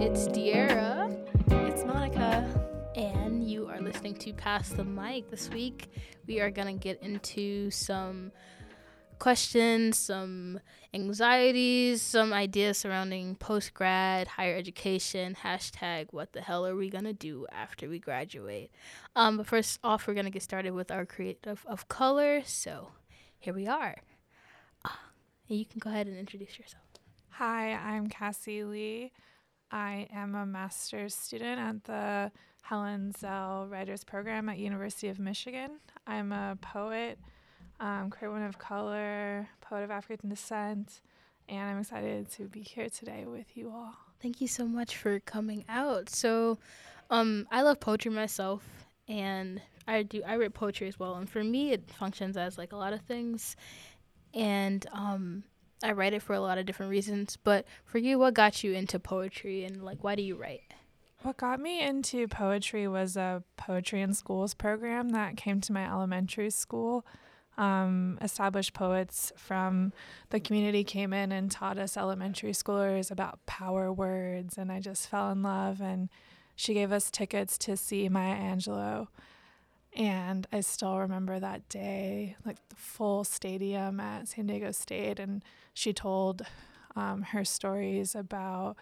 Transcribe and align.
it's 0.00 0.26
Diera. 0.28 1.12
It's 1.68 1.84
Monica. 1.84 2.48
And 2.96 3.44
you 3.48 3.68
are 3.68 3.80
listening 3.80 4.14
to 4.16 4.32
Pass 4.32 4.70
the 4.70 4.84
Mic. 4.84 5.30
This 5.30 5.50
week, 5.50 5.90
we 6.26 6.40
are 6.40 6.50
going 6.50 6.66
to 6.66 6.82
get 6.82 7.02
into 7.02 7.70
some 7.70 8.32
questions, 9.18 9.98
some 9.98 10.60
anxieties, 10.94 12.00
some 12.00 12.32
ideas 12.32 12.78
surrounding 12.78 13.36
post 13.36 13.74
grad, 13.74 14.28
higher 14.28 14.56
education, 14.56 15.36
hashtag 15.42 16.06
what 16.10 16.32
the 16.32 16.40
hell 16.40 16.66
are 16.66 16.74
we 16.74 16.88
going 16.88 17.04
to 17.04 17.12
do 17.12 17.46
after 17.52 17.88
we 17.88 17.98
graduate. 17.98 18.70
Um, 19.14 19.36
but 19.36 19.46
first 19.46 19.78
off, 19.84 20.06
we're 20.06 20.14
going 20.14 20.24
to 20.24 20.30
get 20.30 20.42
started 20.42 20.70
with 20.70 20.90
our 20.90 21.04
creative 21.04 21.64
of 21.68 21.88
color. 21.88 22.42
So 22.46 22.92
here 23.38 23.52
we 23.52 23.66
are. 23.66 23.96
Uh, 24.84 24.90
you 25.48 25.66
can 25.66 25.80
go 25.80 25.90
ahead 25.90 26.06
and 26.06 26.16
introduce 26.16 26.58
yourself. 26.58 26.82
Hi, 27.32 27.72
I'm 27.72 28.08
Cassie 28.08 28.64
Lee. 28.64 29.12
I 29.72 30.06
am 30.14 30.34
a 30.34 30.44
master's 30.44 31.14
student 31.14 31.58
at 31.58 31.84
the 31.84 32.30
Helen 32.60 33.12
Zell 33.18 33.66
Writers 33.70 34.04
Program 34.04 34.50
at 34.50 34.58
University 34.58 35.08
of 35.08 35.18
Michigan. 35.18 35.80
I'm 36.06 36.30
a 36.30 36.58
poet, 36.60 37.18
um, 37.80 38.10
queer 38.10 38.30
woman 38.30 38.46
of 38.46 38.58
color, 38.58 39.48
poet 39.62 39.82
of 39.82 39.90
African 39.90 40.28
descent, 40.28 41.00
and 41.48 41.70
I'm 41.70 41.78
excited 41.78 42.30
to 42.32 42.48
be 42.48 42.60
here 42.60 42.90
today 42.90 43.24
with 43.26 43.56
you 43.56 43.70
all. 43.70 43.94
Thank 44.20 44.42
you 44.42 44.46
so 44.46 44.66
much 44.66 44.98
for 44.98 45.20
coming 45.20 45.64
out. 45.70 46.10
So, 46.10 46.58
um, 47.08 47.48
I 47.50 47.62
love 47.62 47.80
poetry 47.80 48.10
myself, 48.10 48.62
and 49.08 49.62
I 49.88 50.02
do 50.02 50.22
I 50.26 50.36
write 50.36 50.52
poetry 50.52 50.86
as 50.86 50.98
well. 50.98 51.14
And 51.14 51.28
for 51.28 51.42
me, 51.42 51.72
it 51.72 51.90
functions 51.90 52.36
as 52.36 52.58
like 52.58 52.72
a 52.72 52.76
lot 52.76 52.92
of 52.92 53.00
things, 53.00 53.56
and 54.34 54.84
um, 54.92 55.44
I 55.82 55.92
write 55.92 56.14
it 56.14 56.22
for 56.22 56.34
a 56.34 56.40
lot 56.40 56.58
of 56.58 56.66
different 56.66 56.90
reasons. 56.90 57.36
But 57.36 57.66
for 57.84 57.98
you, 57.98 58.18
what 58.18 58.34
got 58.34 58.62
you 58.62 58.72
into 58.72 58.98
poetry 58.98 59.64
and 59.64 59.82
like 59.82 60.02
why 60.02 60.14
do 60.14 60.22
you 60.22 60.36
write? 60.36 60.62
What 61.22 61.36
got 61.36 61.60
me 61.60 61.80
into 61.80 62.26
poetry 62.26 62.88
was 62.88 63.16
a 63.16 63.44
poetry 63.56 64.00
in 64.00 64.12
schools 64.12 64.54
program 64.54 65.10
that 65.10 65.36
came 65.36 65.60
to 65.60 65.72
my 65.72 65.88
elementary 65.88 66.50
school. 66.50 67.06
Um, 67.56 68.18
established 68.20 68.72
poets 68.72 69.30
from 69.36 69.92
the 70.30 70.40
community 70.40 70.82
came 70.84 71.12
in 71.12 71.30
and 71.30 71.50
taught 71.50 71.78
us 71.78 71.96
elementary 71.96 72.52
schoolers 72.52 73.10
about 73.10 73.44
power 73.46 73.92
words, 73.92 74.58
and 74.58 74.72
I 74.72 74.80
just 74.80 75.08
fell 75.08 75.30
in 75.30 75.42
love. 75.42 75.80
And 75.80 76.08
she 76.56 76.74
gave 76.74 76.90
us 76.90 77.10
tickets 77.10 77.56
to 77.58 77.76
see 77.76 78.08
Maya 78.08 78.34
Angelou. 78.34 79.06
And 79.94 80.46
I 80.50 80.60
still 80.60 80.98
remember 80.98 81.38
that 81.38 81.68
day, 81.68 82.36
like 82.44 82.56
the 82.68 82.76
full 82.76 83.22
stadium 83.22 84.00
at 84.00 84.28
San 84.28 84.46
Diego 84.46 84.72
State, 84.72 85.20
and 85.20 85.44
she 85.74 85.92
told 85.92 86.42
um, 86.96 87.22
her 87.22 87.44
stories 87.44 88.14
about 88.14 88.76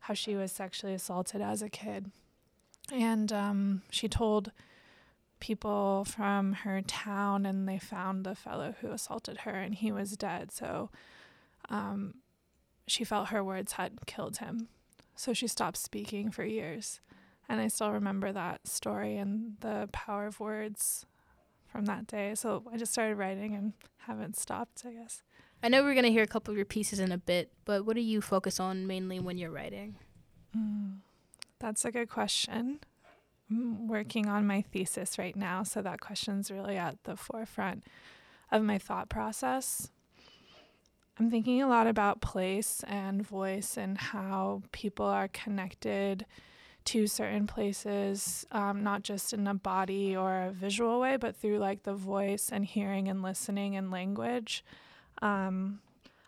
how 0.00 0.14
she 0.14 0.34
was 0.34 0.50
sexually 0.50 0.94
assaulted 0.94 1.40
as 1.40 1.62
a 1.62 1.68
kid. 1.68 2.10
And 2.92 3.32
um, 3.32 3.82
she 3.90 4.08
told 4.08 4.50
people 5.38 6.04
from 6.04 6.52
her 6.52 6.82
town, 6.82 7.46
and 7.46 7.68
they 7.68 7.78
found 7.78 8.24
the 8.24 8.34
fellow 8.34 8.74
who 8.80 8.90
assaulted 8.90 9.38
her, 9.38 9.52
and 9.52 9.74
he 9.74 9.92
was 9.92 10.16
dead. 10.16 10.50
So 10.52 10.90
um, 11.68 12.14
she 12.86 13.04
felt 13.04 13.28
her 13.28 13.44
words 13.44 13.72
had 13.72 14.06
killed 14.06 14.38
him. 14.38 14.68
So 15.14 15.32
she 15.32 15.46
stopped 15.46 15.76
speaking 15.76 16.30
for 16.30 16.44
years. 16.44 17.00
And 17.48 17.60
I 17.60 17.68
still 17.68 17.90
remember 17.90 18.32
that 18.32 18.66
story 18.66 19.16
and 19.16 19.56
the 19.60 19.88
power 19.92 20.26
of 20.26 20.40
words 20.40 21.06
from 21.66 21.86
that 21.86 22.06
day. 22.06 22.34
So 22.34 22.62
I 22.72 22.76
just 22.76 22.92
started 22.92 23.16
writing 23.16 23.54
and 23.54 23.72
haven't 24.06 24.36
stopped, 24.36 24.84
I 24.86 24.92
guess. 24.92 25.22
I 25.62 25.68
know 25.68 25.84
we're 25.84 25.94
going 25.94 26.04
to 26.04 26.10
hear 26.10 26.24
a 26.24 26.28
couple 26.28 26.50
of 26.50 26.56
your 26.56 26.66
pieces 26.66 26.98
in 26.98 27.12
a 27.12 27.18
bit, 27.18 27.52
but 27.64 27.86
what 27.86 27.94
do 27.94 28.02
you 28.02 28.20
focus 28.20 28.58
on 28.58 28.86
mainly 28.86 29.20
when 29.20 29.38
you're 29.38 29.50
writing? 29.50 29.94
Mm, 30.56 30.96
that's 31.60 31.84
a 31.84 31.92
good 31.92 32.10
question. 32.10 32.80
I'm 33.48 33.86
working 33.86 34.26
on 34.26 34.44
my 34.44 34.62
thesis 34.62 35.18
right 35.18 35.36
now, 35.36 35.62
so 35.62 35.80
that 35.80 36.00
question's 36.00 36.50
really 36.50 36.76
at 36.76 37.04
the 37.04 37.16
forefront 37.16 37.84
of 38.50 38.62
my 38.62 38.78
thought 38.78 39.08
process. 39.08 39.90
I'm 41.18 41.30
thinking 41.30 41.62
a 41.62 41.68
lot 41.68 41.86
about 41.86 42.20
place 42.20 42.82
and 42.88 43.24
voice 43.24 43.76
and 43.76 43.98
how 43.98 44.62
people 44.72 45.06
are 45.06 45.28
connected 45.28 46.26
to 46.86 47.06
certain 47.06 47.46
places, 47.46 48.44
um, 48.50 48.82
not 48.82 49.04
just 49.04 49.32
in 49.32 49.46
a 49.46 49.54
body 49.54 50.16
or 50.16 50.42
a 50.42 50.50
visual 50.50 50.98
way, 50.98 51.16
but 51.16 51.36
through 51.36 51.58
like 51.58 51.84
the 51.84 51.94
voice 51.94 52.50
and 52.50 52.64
hearing 52.64 53.06
and 53.06 53.22
listening 53.22 53.76
and 53.76 53.92
language. 53.92 54.64
Um, 55.22 55.80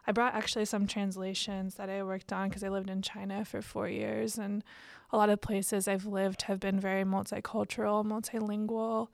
I 0.06 0.12
brought 0.12 0.34
actually 0.34 0.66
some 0.66 0.86
translations 0.86 1.74
that 1.76 1.88
I 1.88 2.02
worked 2.02 2.32
on 2.32 2.48
because 2.48 2.62
I 2.62 2.68
lived 2.68 2.90
in 2.90 3.02
China 3.02 3.44
for 3.44 3.60
four 3.62 3.88
years, 3.88 4.38
and 4.38 4.62
a 5.12 5.16
lot 5.16 5.30
of 5.30 5.40
places 5.40 5.88
I've 5.88 6.06
lived 6.06 6.42
have 6.42 6.60
been 6.60 6.78
very 6.78 7.04
multicultural, 7.04 8.04
multilingual. 8.04 9.08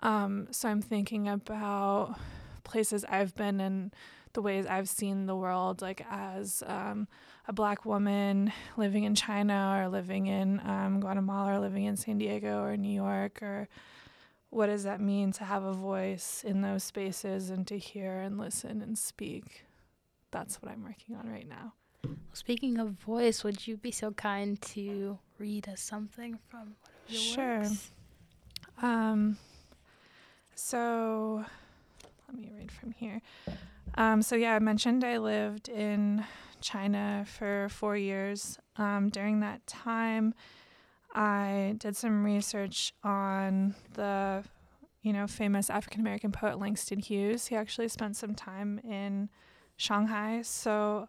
Um, 0.00 0.48
so 0.50 0.68
I'm 0.68 0.82
thinking 0.82 1.28
about 1.28 2.18
places 2.64 3.04
I've 3.08 3.34
been 3.34 3.60
and 3.60 3.94
the 4.32 4.42
ways 4.42 4.66
I've 4.66 4.88
seen 4.88 5.26
the 5.26 5.34
world, 5.34 5.82
like 5.82 6.06
as 6.08 6.62
um, 6.66 7.08
a 7.48 7.52
black 7.52 7.84
woman 7.84 8.52
living 8.76 9.04
in 9.04 9.14
China 9.14 9.80
or 9.80 9.88
living 9.88 10.26
in 10.26 10.60
um, 10.60 11.00
Guatemala 11.00 11.54
or 11.54 11.58
living 11.58 11.84
in 11.84 11.96
San 11.96 12.18
Diego 12.18 12.62
or 12.62 12.76
New 12.76 12.92
York 12.92 13.42
or 13.42 13.68
what 14.50 14.66
does 14.66 14.82
that 14.84 15.00
mean 15.00 15.32
to 15.32 15.44
have 15.44 15.62
a 15.62 15.72
voice 15.72 16.44
in 16.44 16.60
those 16.60 16.82
spaces 16.82 17.50
and 17.50 17.66
to 17.68 17.78
hear 17.78 18.18
and 18.18 18.36
listen 18.36 18.82
and 18.82 18.98
speak? 18.98 19.64
That's 20.32 20.60
what 20.60 20.70
I'm 20.70 20.82
working 20.82 21.16
on 21.16 21.28
right 21.30 21.48
now. 21.48 21.74
Well, 22.04 22.16
speaking 22.32 22.78
of 22.78 22.90
voice, 22.90 23.44
would 23.44 23.66
you 23.66 23.76
be 23.76 23.90
so 23.90 24.10
kind 24.12 24.60
to 24.62 25.18
read 25.38 25.68
us 25.68 25.80
something 25.80 26.38
from 26.48 26.74
your 27.08 27.20
sure. 27.20 27.58
works? 27.60 27.90
Um, 28.82 29.36
so 30.54 31.44
let 32.28 32.36
me 32.36 32.50
read 32.56 32.72
from 32.72 32.92
here. 32.92 33.22
Um, 33.94 34.22
so 34.22 34.36
yeah, 34.36 34.54
I 34.54 34.58
mentioned 34.58 35.04
I 35.04 35.18
lived 35.18 35.68
in 35.68 36.24
China 36.60 37.24
for 37.26 37.68
four 37.70 37.96
years. 37.96 38.58
Um, 38.76 39.10
during 39.10 39.40
that 39.40 39.66
time, 39.66 40.34
I 41.14 41.74
did 41.78 41.96
some 41.96 42.24
research 42.24 42.92
on 43.02 43.74
the, 43.94 44.44
you 45.02 45.12
know, 45.12 45.26
famous 45.26 45.70
African 45.70 46.00
American 46.00 46.32
poet 46.32 46.58
Langston 46.58 47.00
Hughes. 47.00 47.48
He 47.48 47.56
actually 47.56 47.88
spent 47.88 48.16
some 48.16 48.34
time 48.34 48.80
in 48.84 49.28
Shanghai, 49.76 50.42
so 50.42 51.08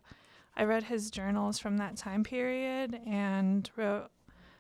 I 0.56 0.64
read 0.64 0.84
his 0.84 1.12
journals 1.12 1.60
from 1.60 1.78
that 1.78 1.98
time 1.98 2.24
period 2.24 3.00
and 3.06 3.70
wrote 3.76 4.10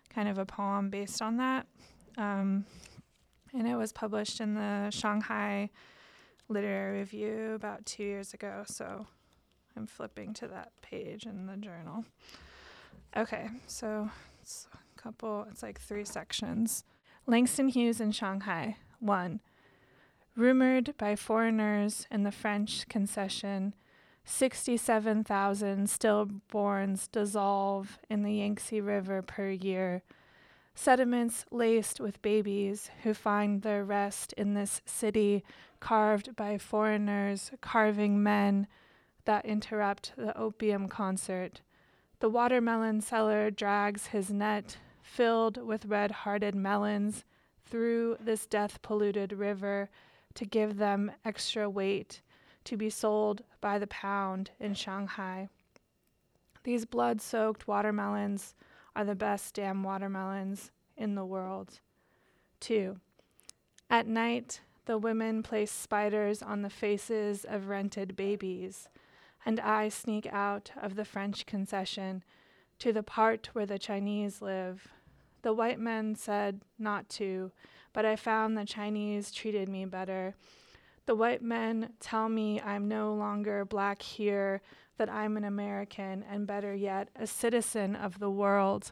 kind 0.10 0.28
of 0.28 0.38
a 0.38 0.46
poem 0.46 0.90
based 0.90 1.22
on 1.22 1.38
that. 1.38 1.66
Um, 2.18 2.66
and 3.54 3.68
it 3.68 3.76
was 3.76 3.92
published 3.92 4.40
in 4.40 4.54
the 4.54 4.90
Shanghai 4.92 5.70
Literary 6.48 7.00
Review 7.00 7.54
about 7.56 7.86
two 7.86 8.04
years 8.04 8.34
ago. 8.34 8.64
So 8.68 9.08
I'm 9.76 9.88
flipping 9.88 10.34
to 10.36 10.48
that 10.48 10.72
page 10.82 11.26
in 11.26 11.46
the 11.48 11.58
journal. 11.58 12.06
Okay, 13.16 13.50
so 13.68 14.10
couple, 15.02 15.46
it's 15.50 15.64
like 15.64 15.80
three 15.80 16.06
sections. 16.06 16.84
Langston 17.26 17.70
Hughes 17.70 18.02
in 18.02 18.12
Shanghai. 18.12 18.78
One, 19.00 19.40
rumored 20.36 20.96
by 20.98 21.16
foreigners 21.16 22.08
in 22.12 22.24
the 22.24 22.32
French 22.32 22.88
concession, 22.88 23.74
67,000 24.26 25.88
stillborns 25.88 27.10
dissolve 27.12 28.00
in 28.10 28.24
the 28.24 28.34
Yangtze 28.34 28.80
River 28.80 29.22
per 29.22 29.50
year. 29.50 30.04
Sediments 30.76 31.46
laced 31.52 32.00
with 32.00 32.22
babies 32.22 32.90
who 33.04 33.14
find 33.14 33.62
their 33.62 33.84
rest 33.84 34.34
in 34.34 34.54
this 34.54 34.82
city 34.86 35.44
carved 35.80 36.36
by 36.36 36.58
foreigners, 36.58 37.52
carving 37.62 38.22
men 38.22 38.68
that 39.26 39.46
interrupt 39.46 40.14
the 40.16 40.38
opium 40.38 40.88
concert. 40.88 41.62
The 42.20 42.30
watermelon 42.30 43.02
seller 43.02 43.50
drags 43.50 44.08
his 44.08 44.30
net 44.30 44.78
filled 45.12 45.58
with 45.58 45.86
red 45.88 46.10
hearted 46.10 46.56
melons 46.56 47.26
through 47.66 48.16
this 48.22 48.46
death 48.46 48.82
polluted 48.82 49.34
river 49.34 49.90
to 50.34 50.46
give 50.46 50.78
them 50.78 51.12
extra 51.26 51.70
weight 51.70 52.22
to 52.64 52.78
be 52.78 52.90
sold 52.90 53.42
by 53.60 53.78
the 53.78 53.88
pound 53.88 54.52
in 54.58 54.74
Shanghai. 54.74 55.50
These 56.64 56.86
blood 56.86 57.20
soaked 57.20 57.68
watermelons 57.68 58.56
are 58.96 59.04
the 59.04 59.16
best 59.16 59.56
damn 59.56 59.84
watermelons 59.84 60.72
in 60.96 61.16
the 61.16 61.26
world. 61.26 61.82
2. 62.62 62.98
At 63.90 64.08
night, 64.08 64.62
the 64.86 64.98
women 64.98 65.44
place 65.44 65.72
spiders 65.72 66.42
on 66.42 66.62
the 66.62 66.70
faces 66.70 67.44
of 67.44 67.68
rented 67.68 68.16
babies, 68.16 68.88
and 69.46 69.60
I 69.60 69.90
sneak 69.90 70.26
out 70.28 70.72
of 70.82 70.96
the 70.96 71.06
French 71.06 71.46
concession 71.46 72.24
to 72.80 72.94
the 72.94 73.04
part 73.04 73.50
where 73.52 73.66
the 73.66 73.78
Chinese 73.78 74.42
live 74.42 74.88
the 75.42 75.54
white 75.54 75.80
men 75.80 76.16
said 76.16 76.62
not 76.78 77.10
to, 77.10 77.52
but 77.94 78.06
I 78.06 78.16
found 78.16 78.58
the 78.58 78.66
Chinese 78.66 79.32
treated 79.32 79.68
me 79.68 79.86
better. 79.86 80.36
The 81.06 81.16
white 81.16 81.42
men 81.42 81.94
tell 82.00 82.30
me 82.30 82.62
I'm 82.62 82.88
no 82.88 83.14
longer 83.14 83.66
black 83.66 84.02
here, 84.02 84.62
that 84.98 85.10
I'm 85.10 85.36
an 85.36 85.44
American 85.44 86.24
and 86.30 86.46
better 86.46 86.76
yet, 86.76 87.10
a 87.16 87.26
citizen 87.26 87.96
of 87.96 88.20
the 88.20 88.30
world. 88.30 88.92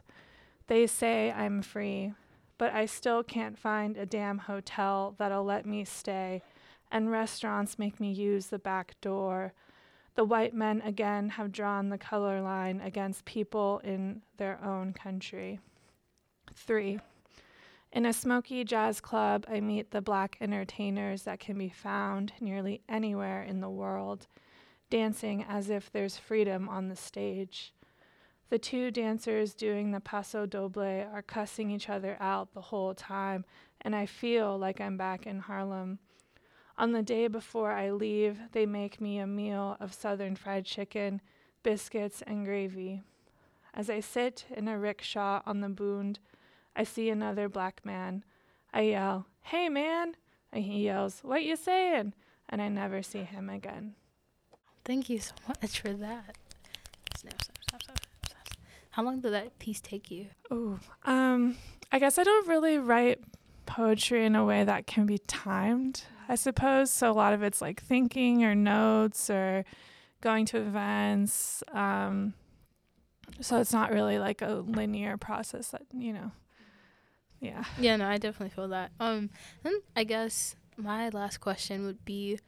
They 0.66 0.86
say 0.88 1.30
I'm 1.30 1.62
free, 1.62 2.14
but 2.58 2.72
I 2.72 2.86
still 2.86 3.22
can't 3.22 3.56
find 3.56 3.96
a 3.96 4.06
damn 4.06 4.38
hotel 4.38 5.14
that'll 5.18 5.44
let 5.44 5.66
me 5.66 5.84
stay, 5.84 6.42
and 6.90 7.12
restaurants 7.12 7.78
make 7.78 8.00
me 8.00 8.10
use 8.10 8.46
the 8.46 8.58
back 8.58 9.00
door. 9.00 9.52
The 10.16 10.24
white 10.24 10.52
men 10.52 10.82
again 10.84 11.30
have 11.30 11.52
drawn 11.52 11.88
the 11.88 11.98
color 11.98 12.40
line 12.40 12.80
against 12.80 13.24
people 13.24 13.80
in 13.84 14.22
their 14.36 14.62
own 14.64 14.92
country. 14.92 15.60
3. 16.54 17.00
In 17.92 18.06
a 18.06 18.12
smoky 18.12 18.62
jazz 18.62 19.00
club, 19.00 19.44
I 19.48 19.60
meet 19.60 19.90
the 19.90 20.00
black 20.00 20.36
entertainers 20.40 21.24
that 21.24 21.40
can 21.40 21.58
be 21.58 21.68
found 21.68 22.32
nearly 22.40 22.82
anywhere 22.88 23.42
in 23.42 23.60
the 23.60 23.68
world, 23.70 24.28
dancing 24.90 25.44
as 25.48 25.70
if 25.70 25.90
there's 25.90 26.16
freedom 26.16 26.68
on 26.68 26.88
the 26.88 26.96
stage. 26.96 27.72
The 28.48 28.58
two 28.58 28.90
dancers 28.90 29.54
doing 29.54 29.90
the 29.90 30.00
paso 30.00 30.46
doble 30.46 30.82
are 31.12 31.22
cussing 31.22 31.70
each 31.70 31.88
other 31.88 32.16
out 32.20 32.52
the 32.52 32.60
whole 32.60 32.94
time, 32.94 33.44
and 33.80 33.94
I 33.94 34.06
feel 34.06 34.58
like 34.58 34.80
I'm 34.80 34.96
back 34.96 35.26
in 35.26 35.40
Harlem. 35.40 35.98
On 36.76 36.92
the 36.92 37.02
day 37.02 37.28
before 37.28 37.72
I 37.72 37.90
leave, 37.90 38.40
they 38.52 38.66
make 38.66 39.00
me 39.00 39.18
a 39.18 39.26
meal 39.26 39.76
of 39.80 39.92
southern 39.92 40.34
fried 40.34 40.64
chicken, 40.64 41.20
biscuits, 41.62 42.22
and 42.26 42.44
gravy. 42.44 43.02
As 43.74 43.90
I 43.90 44.00
sit 44.00 44.46
in 44.50 44.66
a 44.66 44.78
rickshaw 44.78 45.42
on 45.44 45.60
the 45.60 45.68
Bund, 45.68 46.18
I 46.76 46.84
see 46.84 47.10
another 47.10 47.48
black 47.48 47.84
man. 47.84 48.24
I 48.72 48.82
yell, 48.82 49.26
"Hey 49.42 49.68
man!" 49.68 50.16
and 50.52 50.64
he 50.64 50.84
yells, 50.84 51.20
"What 51.22 51.42
you 51.42 51.56
saying?" 51.56 52.14
and 52.48 52.60
I 52.60 52.68
never 52.68 53.02
see 53.02 53.22
him 53.22 53.48
again. 53.48 53.94
Thank 54.84 55.08
you 55.08 55.18
so 55.20 55.34
much 55.48 55.80
for 55.80 55.92
that. 55.92 56.36
Snap, 57.16 57.42
snap, 57.42 57.58
snap, 57.68 57.82
snap, 57.82 57.98
snap. 58.26 58.48
How 58.90 59.02
long 59.04 59.20
did 59.20 59.32
that 59.32 59.58
piece 59.58 59.80
take 59.80 60.10
you? 60.10 60.26
Ooh, 60.52 60.80
um, 61.04 61.56
I 61.92 61.98
guess 61.98 62.18
I 62.18 62.24
don't 62.24 62.48
really 62.48 62.78
write 62.78 63.20
poetry 63.66 64.26
in 64.26 64.34
a 64.34 64.44
way 64.44 64.64
that 64.64 64.86
can 64.86 65.06
be 65.06 65.18
timed. 65.18 66.04
I 66.30 66.36
suppose. 66.36 66.92
So 66.92 67.10
a 67.10 67.12
lot 67.12 67.32
of 67.32 67.42
it's 67.42 67.60
like 67.60 67.82
thinking 67.82 68.44
or 68.44 68.54
notes 68.54 69.28
or 69.30 69.64
going 70.20 70.46
to 70.46 70.58
events. 70.58 71.64
Um, 71.72 72.34
so 73.40 73.60
it's 73.60 73.72
not 73.72 73.92
really 73.92 74.20
like 74.20 74.40
a 74.40 74.64
linear 74.64 75.16
process 75.16 75.70
that, 75.70 75.82
you 75.92 76.12
know. 76.12 76.30
Yeah. 77.40 77.64
Yeah, 77.78 77.96
no, 77.96 78.06
I 78.06 78.18
definitely 78.18 78.54
feel 78.54 78.68
that. 78.68 78.92
Um, 79.00 79.30
then 79.62 79.80
I 79.96 80.04
guess 80.04 80.56
my 80.76 81.08
last 81.08 81.38
question 81.38 81.84
would 81.86 82.04
be, 82.04 82.38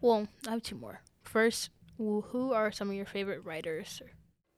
well, 0.00 0.26
I 0.46 0.52
have 0.52 0.62
two 0.62 0.76
more. 0.76 1.00
First, 1.22 1.70
who 1.96 2.52
are 2.52 2.72
some 2.72 2.88
of 2.90 2.96
your 2.96 3.06
favorite 3.06 3.44
writers? 3.44 4.02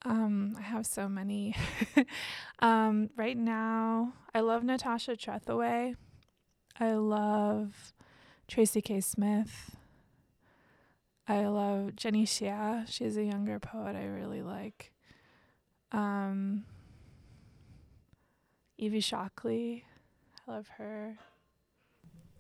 Um, 0.05 0.57
I 0.59 0.63
have 0.63 0.87
so 0.87 1.09
many. 1.09 1.55
um, 2.61 3.11
right 3.17 3.37
now, 3.37 4.15
I 4.35 4.41
love 4.41 4.65
Natasha 4.65 5.13
Trethewey. 5.13 5.97
I 6.79 6.93
love 6.95 7.93
Tracy 8.49 8.81
K. 8.81 9.01
Smith. 9.01 9.77
I 11.29 11.47
love 11.47 11.97
Jenny 11.97 12.25
Xie. 12.25 12.91
She's 12.91 13.17
a 13.17 13.25
younger 13.25 13.59
poet 13.59 13.95
I 13.95 14.07
really 14.07 14.43
like. 14.43 14.93
Um, 15.93 16.65
Evie 18.81 19.01
Shockley. 19.01 19.85
I 20.49 20.53
love 20.53 20.69
her. 20.79 21.19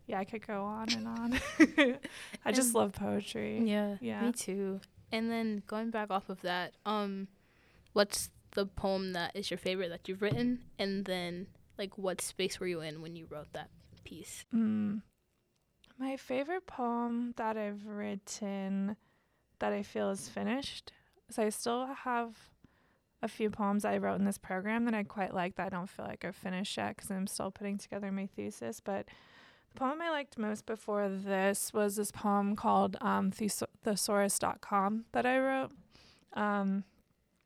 Yeah, 0.07 0.19
I 0.19 0.25
could 0.25 0.45
go 0.47 0.65
on 0.65 0.89
and 0.91 1.07
on. 1.07 1.41
I 2.45 2.53
just 2.53 2.75
love 2.75 2.95
poetry. 2.95 3.63
Yeah, 3.65 3.97
yeah, 4.01 4.23
me 4.23 4.33
too. 4.33 4.81
And 5.13 5.31
then 5.31 5.63
going 5.67 5.91
back 5.91 6.11
off 6.11 6.31
of 6.31 6.41
that, 6.41 6.73
um, 6.87 7.29
what's 7.93 8.31
the 8.53 8.65
poem 8.65 9.13
that 9.13 9.37
is 9.37 9.51
your 9.51 9.59
favorite 9.59 9.91
that 9.91 10.09
you've 10.09 10.23
written? 10.23 10.61
And 10.79 11.05
then, 11.05 11.47
like, 11.79 11.99
what 11.99 12.23
space 12.23 12.59
were 12.59 12.67
you 12.67 12.81
in 12.81 13.03
when 13.03 13.17
you 13.17 13.27
wrote 13.29 13.53
that 13.53 13.69
piece? 14.05 14.47
Mm. 14.55 15.03
My 15.99 16.17
favorite 16.17 16.67
poem 16.67 17.35
that 17.37 17.59
I've 17.59 17.87
written 17.87 18.97
that 19.59 19.75
I 19.75 19.83
feel 19.83 20.09
is 20.11 20.27
finished 20.27 20.91
is 21.29 21.39
I 21.39 21.51
still 21.51 21.87
have 21.87 22.35
a 23.23 23.29
few 23.29 23.51
poems 23.51 23.85
I 23.85 23.99
wrote 23.99 24.19
in 24.19 24.25
this 24.25 24.39
program 24.39 24.85
that 24.87 24.95
I 24.95 25.03
quite 25.03 25.35
like 25.35 25.57
that 25.57 25.67
I 25.67 25.69
don't 25.69 25.89
feel 25.89 26.07
like 26.07 26.25
are 26.25 26.33
finished 26.33 26.77
yet 26.77 26.97
because 26.97 27.11
I'm 27.11 27.27
still 27.27 27.51
putting 27.51 27.79
together 27.79 28.11
my 28.11 28.27
thesis. 28.27 28.81
But 28.81 29.07
the 29.73 29.79
poem 29.79 30.01
I 30.01 30.11
liked 30.11 30.39
most 30.39 30.67
before 30.67 31.09
this 31.09 31.73
was 31.73 31.97
this 31.97 32.11
poem 32.11 32.57
called 32.57 32.97
um, 33.01 33.31
Thesaurus.com 33.31 35.05
that 35.13 35.27
I 35.27 35.39
wrote. 35.39 35.71
Um, 36.33 36.85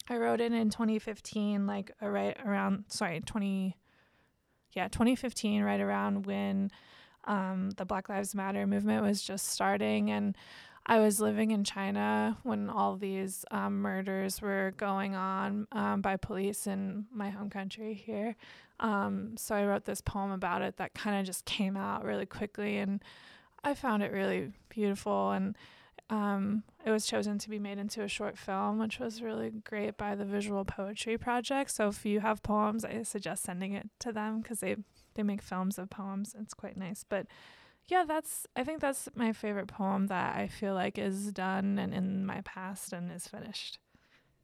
I 0.09 0.17
wrote 0.17 0.41
it 0.41 0.53
in 0.53 0.71
2015, 0.71 1.67
like 1.67 1.91
uh, 2.03 2.09
right 2.09 2.37
around, 2.45 2.85
sorry, 2.89 3.21
20, 3.21 3.77
yeah, 4.73 4.89
2015, 4.89 5.63
right 5.63 5.81
around 5.81 6.27
when 6.27 6.71
um, 7.25 7.71
the 7.77 7.87
Black 7.87 8.09
Lives 8.09 8.35
Matter 8.35 8.67
movement 8.67 9.03
was 9.03 9.23
just 9.23 9.49
starting. 9.49 10.11
And 10.11 10.37
I 10.87 11.01
was 11.01 11.19
living 11.19 11.51
in 11.51 11.65
China 11.65 12.37
when 12.43 12.69
all 12.69 12.97
these 12.97 13.45
um, 13.51 13.81
murders 13.81 14.43
were 14.43 14.75
going 14.77 15.15
on 15.15 15.67
um, 15.73 16.03
by 16.03 16.17
police 16.17 16.67
in 16.67 17.07
my 17.11 17.31
home 17.31 17.49
country 17.49 17.95
here. 17.95 18.37
Um, 18.81 19.37
so 19.39 19.55
I 19.55 19.65
wrote 19.65 19.87
this 19.87 20.03
poem 20.03 20.31
about 20.31 20.61
it 20.61 20.77
that 20.77 20.93
kind 20.95 21.19
of 21.19 21.25
just 21.25 21.47
came 21.47 21.77
out 21.77 22.05
really 22.05 22.27
quickly. 22.27 22.77
And 22.77 23.03
I 23.63 23.73
found 23.75 24.03
it 24.03 24.13
really 24.13 24.53
beautiful. 24.69 25.31
And 25.31 25.57
um, 26.11 26.65
it 26.85 26.91
was 26.91 27.07
chosen 27.07 27.39
to 27.39 27.49
be 27.49 27.59
made 27.59 27.79
into 27.79 28.03
a 28.03 28.09
short 28.09 28.37
film, 28.37 28.79
which 28.79 28.99
was 28.99 29.23
really 29.23 29.51
great 29.51 29.97
by 29.97 30.15
the 30.15 30.27
Visual 30.27 30.67
Poetry 30.67 31.17
Project. 31.17 31.71
So 31.71 31.89
if 31.89 32.05
you 32.05 32.21
have 32.21 32.43
poems, 32.43 32.85
I 32.85 33.05
suggest 33.05 33.43
sending 33.43 33.73
it 33.73 33.89
to 34.01 34.13
them 34.13 34.43
because 34.43 34.61
they 34.61 34.77
they 35.15 35.23
make 35.23 35.41
films 35.41 35.79
of 35.79 35.89
poems. 35.89 36.35
It's 36.39 36.55
quite 36.55 36.77
nice. 36.77 37.05
But 37.09 37.27
yeah, 37.89 38.05
that's 38.07 38.47
I 38.57 38.65
think 38.65 38.81
that's 38.81 39.09
my 39.15 39.33
favorite 39.33 39.69
poem 39.69 40.07
that 40.07 40.37
I 40.37 40.49
feel 40.49 40.75
like 40.75 40.99
is 40.99 41.33
done 41.33 41.79
and 41.79 41.93
in 41.93 42.25
my 42.25 42.41
past 42.43 42.93
and 42.93 43.13
is 43.13 43.29
finished. 43.29 43.79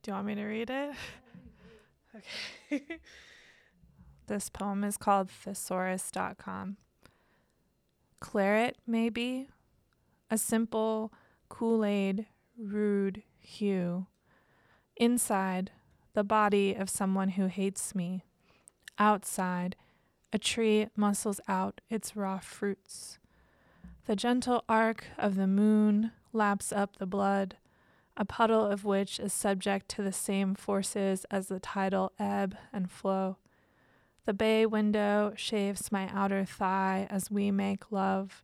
Do 0.03 0.11
you 0.11 0.15
want 0.15 0.27
me 0.27 0.35
to 0.35 0.45
read 0.45 0.71
it? 0.71 0.95
okay. 2.17 3.01
this 4.27 4.51
poem 4.51 4.85
is 4.85 4.97
called 4.97 5.29
thesaurus.com. 5.29 6.77
Claret, 8.21 8.77
maybe, 8.87 9.49
a 10.31 10.37
simple 10.37 11.13
Kool-Aid 11.49 12.27
rude 12.59 13.23
hue. 13.39 14.07
Inside, 14.97 15.71
the 16.13 16.25
body 16.25 16.75
of 16.75 16.91
someone 16.91 17.31
who 17.31 17.47
hates 17.47 17.95
me. 17.95 18.25
Outside, 18.99 19.77
a 20.33 20.39
tree 20.39 20.89
muscles 20.95 21.41
out 21.49 21.81
its 21.89 22.15
raw 22.15 22.39
fruits. 22.39 23.20
The 24.11 24.17
gentle 24.17 24.65
arc 24.69 25.05
of 25.19 25.37
the 25.37 25.47
moon 25.47 26.11
laps 26.33 26.73
up 26.73 26.97
the 26.97 27.07
blood, 27.07 27.59
a 28.17 28.25
puddle 28.25 28.67
of 28.67 28.85
which 28.85 29.21
is 29.21 29.33
subject 29.33 29.89
to 29.91 30.03
the 30.03 30.11
same 30.11 30.57
forces 30.57 31.25
as 31.31 31.47
the 31.47 31.61
tidal 31.61 32.11
ebb 32.19 32.57
and 32.73 32.91
flow. 32.91 33.37
The 34.25 34.33
bay 34.33 34.67
window 34.67 35.33
shaves 35.37 35.93
my 35.93 36.11
outer 36.13 36.45
thigh 36.45 37.07
as 37.09 37.31
we 37.31 37.53
make 37.53 37.93
love. 37.93 38.43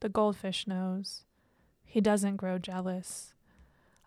The 0.00 0.08
goldfish 0.08 0.66
knows. 0.66 1.22
He 1.84 2.00
doesn't 2.00 2.34
grow 2.34 2.58
jealous. 2.58 3.32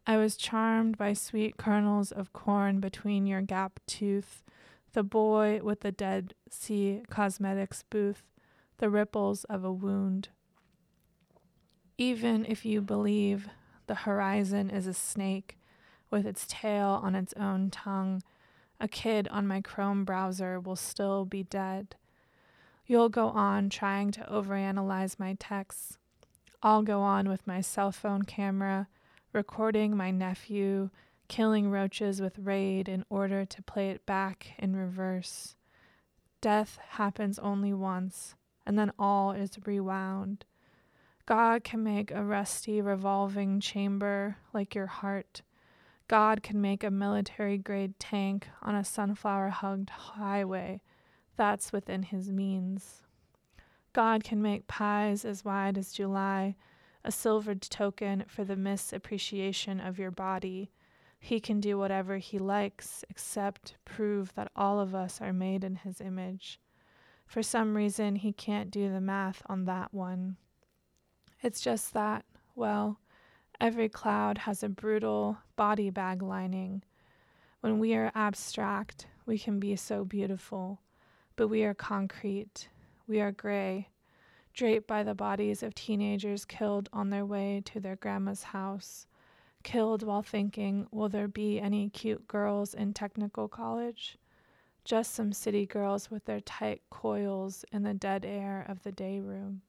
I 0.05 0.17
was 0.17 0.35
charmed 0.35 0.97
by 0.97 1.13
sweet 1.13 1.55
kernels 1.55 2.11
of 2.11 2.33
corn 2.33 2.81
between 2.81 3.25
your 3.25 3.41
gap 3.41 3.79
tooth 3.87 4.43
the 4.91 5.03
boy 5.03 5.61
with 5.63 5.79
the 5.79 5.93
Dead 5.93 6.33
Sea 6.49 7.03
Cosmetics 7.09 7.85
booth, 7.89 8.23
the 8.79 8.89
ripples 8.89 9.45
of 9.45 9.63
a 9.63 9.71
wound. 9.71 10.27
Even 12.03 12.45
if 12.49 12.65
you 12.65 12.81
believe 12.81 13.47
the 13.87 13.95
horizon 13.95 14.69
is 14.69 14.87
a 14.87 14.93
snake 14.93 15.57
with 16.11 16.25
its 16.25 16.45
tail 16.49 16.99
on 17.01 17.15
its 17.15 17.33
own 17.39 17.69
tongue, 17.69 18.21
a 18.77 18.89
kid 18.89 19.29
on 19.29 19.47
my 19.47 19.61
Chrome 19.61 20.03
browser 20.03 20.59
will 20.59 20.75
still 20.75 21.23
be 21.23 21.43
dead. 21.43 21.95
You'll 22.85 23.07
go 23.07 23.29
on 23.29 23.69
trying 23.69 24.11
to 24.11 24.27
overanalyze 24.29 25.17
my 25.17 25.37
texts. 25.39 25.97
I'll 26.61 26.81
go 26.81 26.99
on 26.99 27.29
with 27.29 27.47
my 27.47 27.61
cell 27.61 27.93
phone 27.93 28.23
camera, 28.23 28.89
recording 29.31 29.95
my 29.95 30.11
nephew 30.11 30.89
killing 31.29 31.69
roaches 31.69 32.19
with 32.19 32.37
raid 32.37 32.89
in 32.89 33.05
order 33.09 33.45
to 33.45 33.61
play 33.61 33.91
it 33.91 34.05
back 34.05 34.55
in 34.59 34.75
reverse. 34.75 35.55
Death 36.41 36.79
happens 36.89 37.39
only 37.39 37.73
once, 37.73 38.35
and 38.65 38.77
then 38.77 38.91
all 38.99 39.31
is 39.31 39.57
rewound. 39.65 40.43
God 41.25 41.63
can 41.63 41.83
make 41.83 42.11
a 42.11 42.23
rusty 42.23 42.81
revolving 42.81 43.61
chamber 43.61 44.37
like 44.53 44.75
your 44.75 44.87
heart. 44.87 45.41
God 46.09 46.43
can 46.43 46.59
make 46.59 46.83
a 46.83 46.91
military 46.91 47.57
grade 47.57 47.97
tank 47.97 48.49
on 48.61 48.75
a 48.75 48.83
sunflower 48.83 49.49
hugged 49.49 49.89
highway. 49.89 50.81
That's 51.37 51.71
within 51.71 52.03
his 52.03 52.29
means. 52.29 53.03
God 53.93 54.23
can 54.23 54.41
make 54.41 54.67
pies 54.67 55.23
as 55.23 55.45
wide 55.45 55.77
as 55.77 55.93
July, 55.93 56.55
a 57.05 57.11
silvered 57.11 57.61
token 57.61 58.25
for 58.27 58.43
the 58.43 58.57
misappreciation 58.57 59.79
of 59.79 59.97
your 59.97 60.11
body. 60.11 60.71
He 61.19 61.39
can 61.39 61.61
do 61.61 61.77
whatever 61.77 62.17
he 62.17 62.37
likes 62.37 63.05
except 63.09 63.75
prove 63.85 64.33
that 64.35 64.51
all 64.57 64.79
of 64.79 64.93
us 64.93 65.21
are 65.21 65.31
made 65.31 65.63
in 65.63 65.77
his 65.77 66.01
image. 66.01 66.59
For 67.25 67.41
some 67.41 67.77
reason, 67.77 68.17
he 68.17 68.33
can't 68.33 68.69
do 68.69 68.91
the 68.91 68.99
math 68.99 69.41
on 69.45 69.63
that 69.65 69.93
one. 69.93 70.35
It's 71.43 71.59
just 71.59 71.93
that, 71.93 72.23
well, 72.55 73.01
every 73.59 73.89
cloud 73.89 74.37
has 74.37 74.63
a 74.63 74.69
brutal 74.69 75.39
body 75.57 75.89
bag 75.89 76.21
lining. 76.21 76.83
When 77.59 77.79
we 77.79 77.95
are 77.95 78.13
abstract, 78.15 79.07
we 79.25 79.37
can 79.37 79.59
be 79.59 79.75
so 79.75 80.05
beautiful, 80.05 80.79
but 81.35 81.49
we 81.49 81.65
are 81.65 81.73
concrete, 81.73 82.69
we 83.07 83.19
are 83.19 83.33
gray, 83.33 83.89
draped 84.53 84.87
by 84.87 85.03
the 85.03 85.15
bodies 85.15 85.63
of 85.63 85.75
teenagers 85.75 86.45
killed 86.45 86.87
on 86.93 87.09
their 87.09 87.25
way 87.25 87.61
to 87.65 87.81
their 87.81 87.97
grandma's 87.97 88.43
house, 88.43 89.05
killed 89.63 90.01
while 90.01 90.23
thinking, 90.23 90.87
will 90.91 91.09
there 91.09 91.27
be 91.27 91.59
any 91.59 91.89
cute 91.89 92.25
girls 92.25 92.73
in 92.73 92.93
technical 92.93 93.49
college? 93.49 94.17
Just 94.85 95.13
some 95.13 95.33
city 95.33 95.65
girls 95.65 96.09
with 96.09 96.23
their 96.23 96.39
tight 96.39 96.83
coils 96.89 97.65
in 97.73 97.83
the 97.83 97.93
dead 97.93 98.23
air 98.23 98.65
of 98.69 98.83
the 98.83 98.93
day 98.93 99.19
room. 99.19 99.61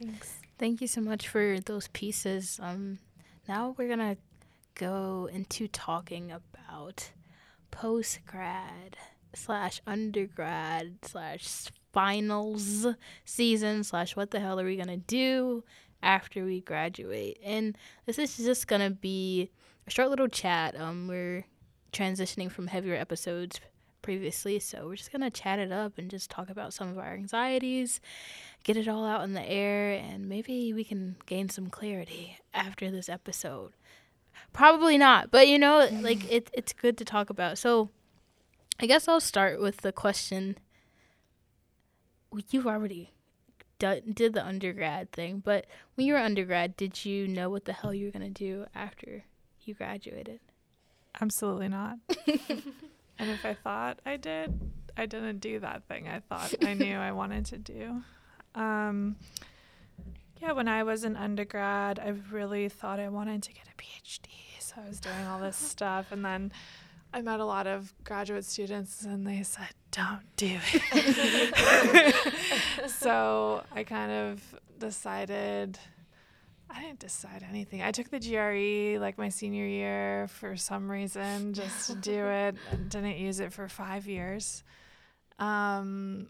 Thanks. 0.00 0.34
Thank 0.58 0.80
you 0.80 0.86
so 0.88 1.00
much 1.00 1.28
for 1.28 1.58
those 1.60 1.88
pieces. 1.88 2.58
Um, 2.62 2.98
now 3.48 3.74
we're 3.76 3.88
gonna 3.88 4.16
go 4.74 5.28
into 5.32 5.68
talking 5.68 6.30
about 6.32 7.10
post 7.70 8.20
grad 8.26 8.96
slash 9.34 9.80
undergrad 9.86 10.98
slash 11.02 11.68
finals 11.92 12.86
season 13.24 13.82
slash 13.84 14.16
what 14.16 14.30
the 14.30 14.40
hell 14.40 14.58
are 14.60 14.64
we 14.64 14.76
gonna 14.76 14.96
do 14.96 15.64
after 16.02 16.44
we 16.44 16.60
graduate 16.60 17.38
and 17.44 17.76
this 18.06 18.18
is 18.18 18.36
just 18.36 18.66
gonna 18.68 18.90
be 18.90 19.50
a 19.86 19.90
short 19.90 20.08
little 20.10 20.28
chat 20.28 20.78
um 20.80 21.08
we're 21.08 21.44
transitioning 21.92 22.50
from 22.50 22.68
heavier 22.68 22.94
episodes 22.94 23.60
previously 24.02 24.58
so 24.58 24.86
we're 24.86 24.96
just 24.96 25.10
gonna 25.12 25.30
chat 25.30 25.58
it 25.58 25.72
up 25.72 25.98
and 25.98 26.10
just 26.10 26.30
talk 26.30 26.48
about 26.50 26.72
some 26.72 26.88
of 26.88 26.98
our 26.98 27.14
anxieties 27.14 28.00
get 28.64 28.76
it 28.76 28.88
all 28.88 29.06
out 29.06 29.24
in 29.24 29.34
the 29.34 29.42
air 29.42 29.92
and 29.92 30.28
maybe 30.28 30.72
we 30.72 30.84
can 30.84 31.16
gain 31.26 31.48
some 31.48 31.68
clarity 31.68 32.38
after 32.52 32.90
this 32.90 33.08
episode 33.08 33.72
probably 34.52 34.98
not 34.98 35.30
but 35.30 35.48
you 35.48 35.58
know 35.58 35.88
like 36.00 36.30
it, 36.30 36.50
it's 36.52 36.72
good 36.72 36.96
to 36.96 37.04
talk 37.04 37.30
about 37.30 37.58
so 37.58 37.90
I 38.80 38.86
guess 38.86 39.08
I'll 39.08 39.20
start 39.20 39.60
with 39.60 39.78
the 39.78 39.90
question. 39.90 40.56
You've 42.50 42.66
already 42.66 43.12
done, 43.80 44.02
did 44.14 44.34
the 44.34 44.46
undergrad 44.46 45.10
thing, 45.10 45.42
but 45.44 45.66
when 45.94 46.06
you 46.06 46.12
were 46.12 46.20
undergrad, 46.20 46.76
did 46.76 47.04
you 47.04 47.26
know 47.26 47.50
what 47.50 47.64
the 47.64 47.72
hell 47.72 47.92
you 47.92 48.06
were 48.06 48.12
gonna 48.12 48.30
do 48.30 48.66
after 48.76 49.24
you 49.62 49.74
graduated? 49.74 50.38
Absolutely 51.20 51.68
not. 51.68 51.98
and 52.28 53.30
if 53.30 53.44
I 53.44 53.54
thought 53.54 53.98
I 54.06 54.16
did, 54.16 54.60
I 54.96 55.06
didn't 55.06 55.40
do 55.40 55.58
that 55.58 55.82
thing 55.88 56.06
I 56.06 56.20
thought 56.20 56.54
I 56.64 56.74
knew 56.74 56.96
I 56.96 57.10
wanted 57.10 57.46
to 57.46 57.58
do. 57.58 58.02
Um, 58.58 59.16
yeah, 60.42 60.52
when 60.52 60.68
I 60.68 60.82
was 60.82 61.04
an 61.04 61.16
undergrad, 61.16 61.98
I 61.98 62.14
really 62.30 62.68
thought 62.68 63.00
I 63.00 63.08
wanted 63.08 63.42
to 63.44 63.52
get 63.52 63.64
a 63.66 63.76
PhD. 63.82 64.28
So 64.58 64.74
I 64.84 64.88
was 64.88 65.00
doing 65.00 65.26
all 65.28 65.40
this 65.40 65.56
stuff. 65.72 66.12
And 66.12 66.24
then 66.24 66.52
I 67.12 67.22
met 67.22 67.40
a 67.40 67.44
lot 67.44 67.66
of 67.66 67.92
graduate 68.04 68.44
students 68.44 69.04
and 69.04 69.26
they 69.26 69.42
said, 69.42 69.68
don't 69.90 70.22
do 70.36 70.58
it. 70.92 71.54
so 72.90 73.62
I 73.72 73.84
kind 73.84 74.12
of 74.12 74.42
decided, 74.78 75.78
I 76.68 76.82
didn't 76.82 77.00
decide 77.00 77.44
anything. 77.48 77.82
I 77.82 77.92
took 77.92 78.10
the 78.10 78.20
GRE 78.20 79.00
like 79.00 79.16
my 79.18 79.30
senior 79.30 79.66
year 79.66 80.28
for 80.28 80.56
some 80.56 80.90
reason 80.90 81.54
just 81.54 81.88
to 81.88 81.94
do 81.94 82.26
it 82.26 82.56
and 82.70 82.88
didn't 82.90 83.16
use 83.16 83.40
it 83.40 83.52
for 83.52 83.68
five 83.68 84.06
years. 84.06 84.62
Um, 85.38 86.28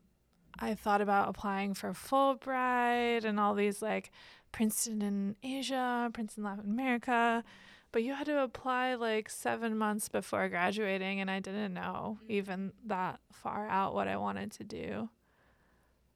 I 0.59 0.75
thought 0.75 1.01
about 1.01 1.29
applying 1.29 1.75
for 1.75 1.93
Fulbright 1.93 3.25
and 3.25 3.39
all 3.39 3.55
these 3.55 3.81
like 3.83 4.11
Princeton 4.53 5.03
in 5.03 5.37
Asia, 5.43 6.11
Princeton 6.13 6.45
Latin 6.45 6.65
America 6.71 7.45
but 7.93 8.03
you 8.03 8.15
had 8.15 8.27
to 8.27 8.43
apply 8.43 8.95
like 8.95 9.31
seven 9.31 9.77
months 9.77 10.09
before 10.09 10.49
graduating 10.49 11.21
and 11.21 11.31
i 11.31 11.41
didn't 11.41 11.75
know 11.75 12.19
mm-hmm. 12.23 12.33
even 12.33 12.73
that 12.87 13.21
far 13.33 13.67
out 13.69 13.95
what 13.95 14.09
i 14.09 14.17
wanted 14.17 14.51
to 14.53 14.65
do. 14.65 15.09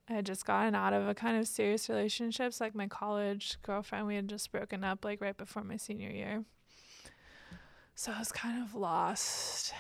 I 0.08 0.14
had 0.14 0.26
just 0.26 0.44
gotten 0.44 0.74
out 0.74 0.92
of 0.92 1.08
a 1.08 1.14
kind 1.14 1.38
of 1.38 1.46
serious 1.46 1.88
relationships 1.88 2.60
like 2.60 2.74
my 2.74 2.88
college 2.88 3.56
girlfriend 3.62 4.06
we 4.06 4.16
had 4.16 4.28
just 4.28 4.50
broken 4.50 4.84
up 4.84 5.04
like 5.04 5.20
right 5.20 5.36
before 5.36 5.62
my 5.62 5.76
senior 5.76 6.10
year. 6.10 6.44
So 7.94 8.12
i 8.12 8.18
was 8.18 8.32
kind 8.32 8.62
of 8.62 8.74
lost 8.74 9.72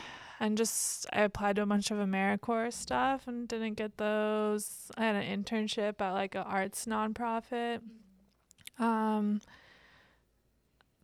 and 0.42 0.58
just 0.58 1.06
i 1.12 1.22
applied 1.22 1.56
to 1.56 1.62
a 1.62 1.66
bunch 1.66 1.90
of 1.90 1.96
americorps 1.96 2.74
stuff 2.74 3.26
and 3.26 3.48
didn't 3.48 3.74
get 3.74 3.96
those 3.96 4.90
i 4.98 5.04
had 5.04 5.16
an 5.16 5.44
internship 5.44 6.00
at 6.00 6.10
like 6.10 6.34
an 6.34 6.42
arts 6.42 6.84
nonprofit 6.84 7.80
um 8.78 9.40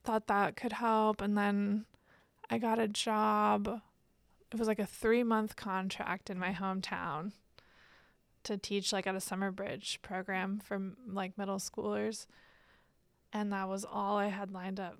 thought 0.08 0.26
that 0.26 0.56
could 0.56 0.72
help. 0.72 1.20
And 1.20 1.36
then 1.36 1.84
I 2.48 2.56
got 2.56 2.78
a 2.78 2.88
job. 2.88 3.82
It 4.50 4.58
was 4.58 4.66
like 4.66 4.78
a 4.78 4.86
three 4.86 5.22
month 5.22 5.54
contract 5.54 6.30
in 6.30 6.38
my 6.38 6.52
hometown 6.52 7.32
to 8.44 8.56
teach 8.56 8.90
like 8.90 9.06
at 9.06 9.14
a 9.14 9.20
summer 9.20 9.50
bridge 9.50 9.98
program 10.00 10.60
for 10.64 10.80
like 11.06 11.36
middle 11.36 11.58
schoolers. 11.58 12.26
And 13.34 13.52
that 13.52 13.68
was 13.68 13.84
all 13.84 14.16
I 14.16 14.28
had 14.28 14.50
lined 14.50 14.80
up 14.80 14.96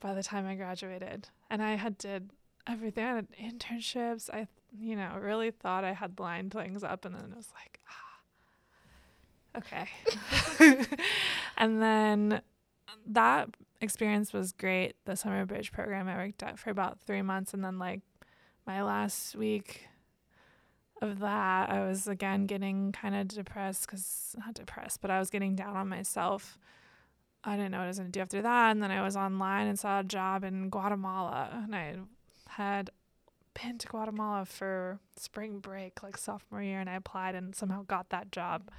by 0.00 0.14
the 0.14 0.22
time 0.22 0.46
I 0.46 0.54
graduated. 0.54 1.28
And 1.50 1.62
I 1.62 1.74
had 1.74 1.98
did 1.98 2.30
everything. 2.66 3.04
I 3.04 3.14
had 3.16 3.28
internships. 3.32 4.30
I, 4.30 4.46
you 4.78 4.96
know, 4.96 5.16
really 5.20 5.50
thought 5.50 5.84
I 5.84 5.92
had 5.92 6.18
lined 6.18 6.52
things 6.52 6.82
up. 6.84 7.04
And 7.04 7.14
then 7.14 7.24
it 7.30 7.36
was 7.36 7.48
like, 7.54 7.80
ah, 7.88 9.58
okay. 9.58 9.88
and 11.56 11.82
then 11.82 12.42
that 13.06 13.48
experience 13.80 14.32
was 14.32 14.52
great. 14.52 14.94
The 15.04 15.16
summer 15.16 15.44
bridge 15.46 15.72
program 15.72 16.08
I 16.08 16.16
worked 16.16 16.42
at 16.42 16.58
for 16.58 16.70
about 16.70 17.00
three 17.00 17.22
months, 17.22 17.54
and 17.54 17.64
then 17.64 17.78
like 17.78 18.00
my 18.66 18.82
last 18.82 19.36
week 19.36 19.88
of 21.02 21.18
that, 21.20 21.70
I 21.70 21.86
was 21.86 22.08
again 22.08 22.46
getting 22.46 22.92
kind 22.92 23.14
of 23.14 23.28
depressed 23.28 23.86
because 23.86 24.34
not 24.38 24.54
depressed, 24.54 25.00
but 25.00 25.10
I 25.10 25.18
was 25.18 25.30
getting 25.30 25.54
down 25.54 25.76
on 25.76 25.88
myself. 25.88 26.58
I 27.44 27.56
didn't 27.56 27.72
know 27.72 27.78
what 27.78 27.84
I 27.84 27.88
was 27.88 27.98
gonna 27.98 28.10
do 28.10 28.20
after 28.20 28.42
that, 28.42 28.70
and 28.70 28.82
then 28.82 28.90
I 28.90 29.02
was 29.02 29.16
online 29.16 29.68
and 29.68 29.78
saw 29.78 30.00
a 30.00 30.04
job 30.04 30.44
in 30.44 30.68
Guatemala, 30.70 31.50
and 31.64 31.74
I 31.74 31.96
had 32.56 32.90
been 33.54 33.78
to 33.78 33.86
Guatemala 33.86 34.44
for 34.44 34.98
spring 35.16 35.58
break, 35.60 36.02
like 36.02 36.16
sophomore 36.16 36.62
year, 36.62 36.80
and 36.80 36.88
I 36.88 36.94
applied 36.94 37.34
and 37.34 37.54
somehow 37.54 37.82
got 37.82 38.10
that 38.10 38.32
job, 38.32 38.70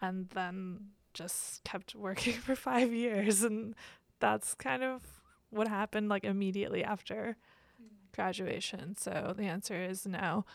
and 0.00 0.28
then 0.30 0.88
just 1.12 1.62
kept 1.64 1.94
working 1.94 2.32
for 2.46 2.56
five 2.56 2.92
years 2.92 3.42
and 3.42 3.74
that's 4.20 4.54
kind 4.54 4.82
of 4.82 5.02
what 5.50 5.68
happened 5.68 6.08
like 6.08 6.24
immediately 6.24 6.82
after 6.82 7.36
hmm. 7.78 7.86
graduation. 8.14 8.96
So 8.96 9.32
the 9.36 9.44
answer 9.44 9.82
is 9.82 10.06
no. 10.06 10.44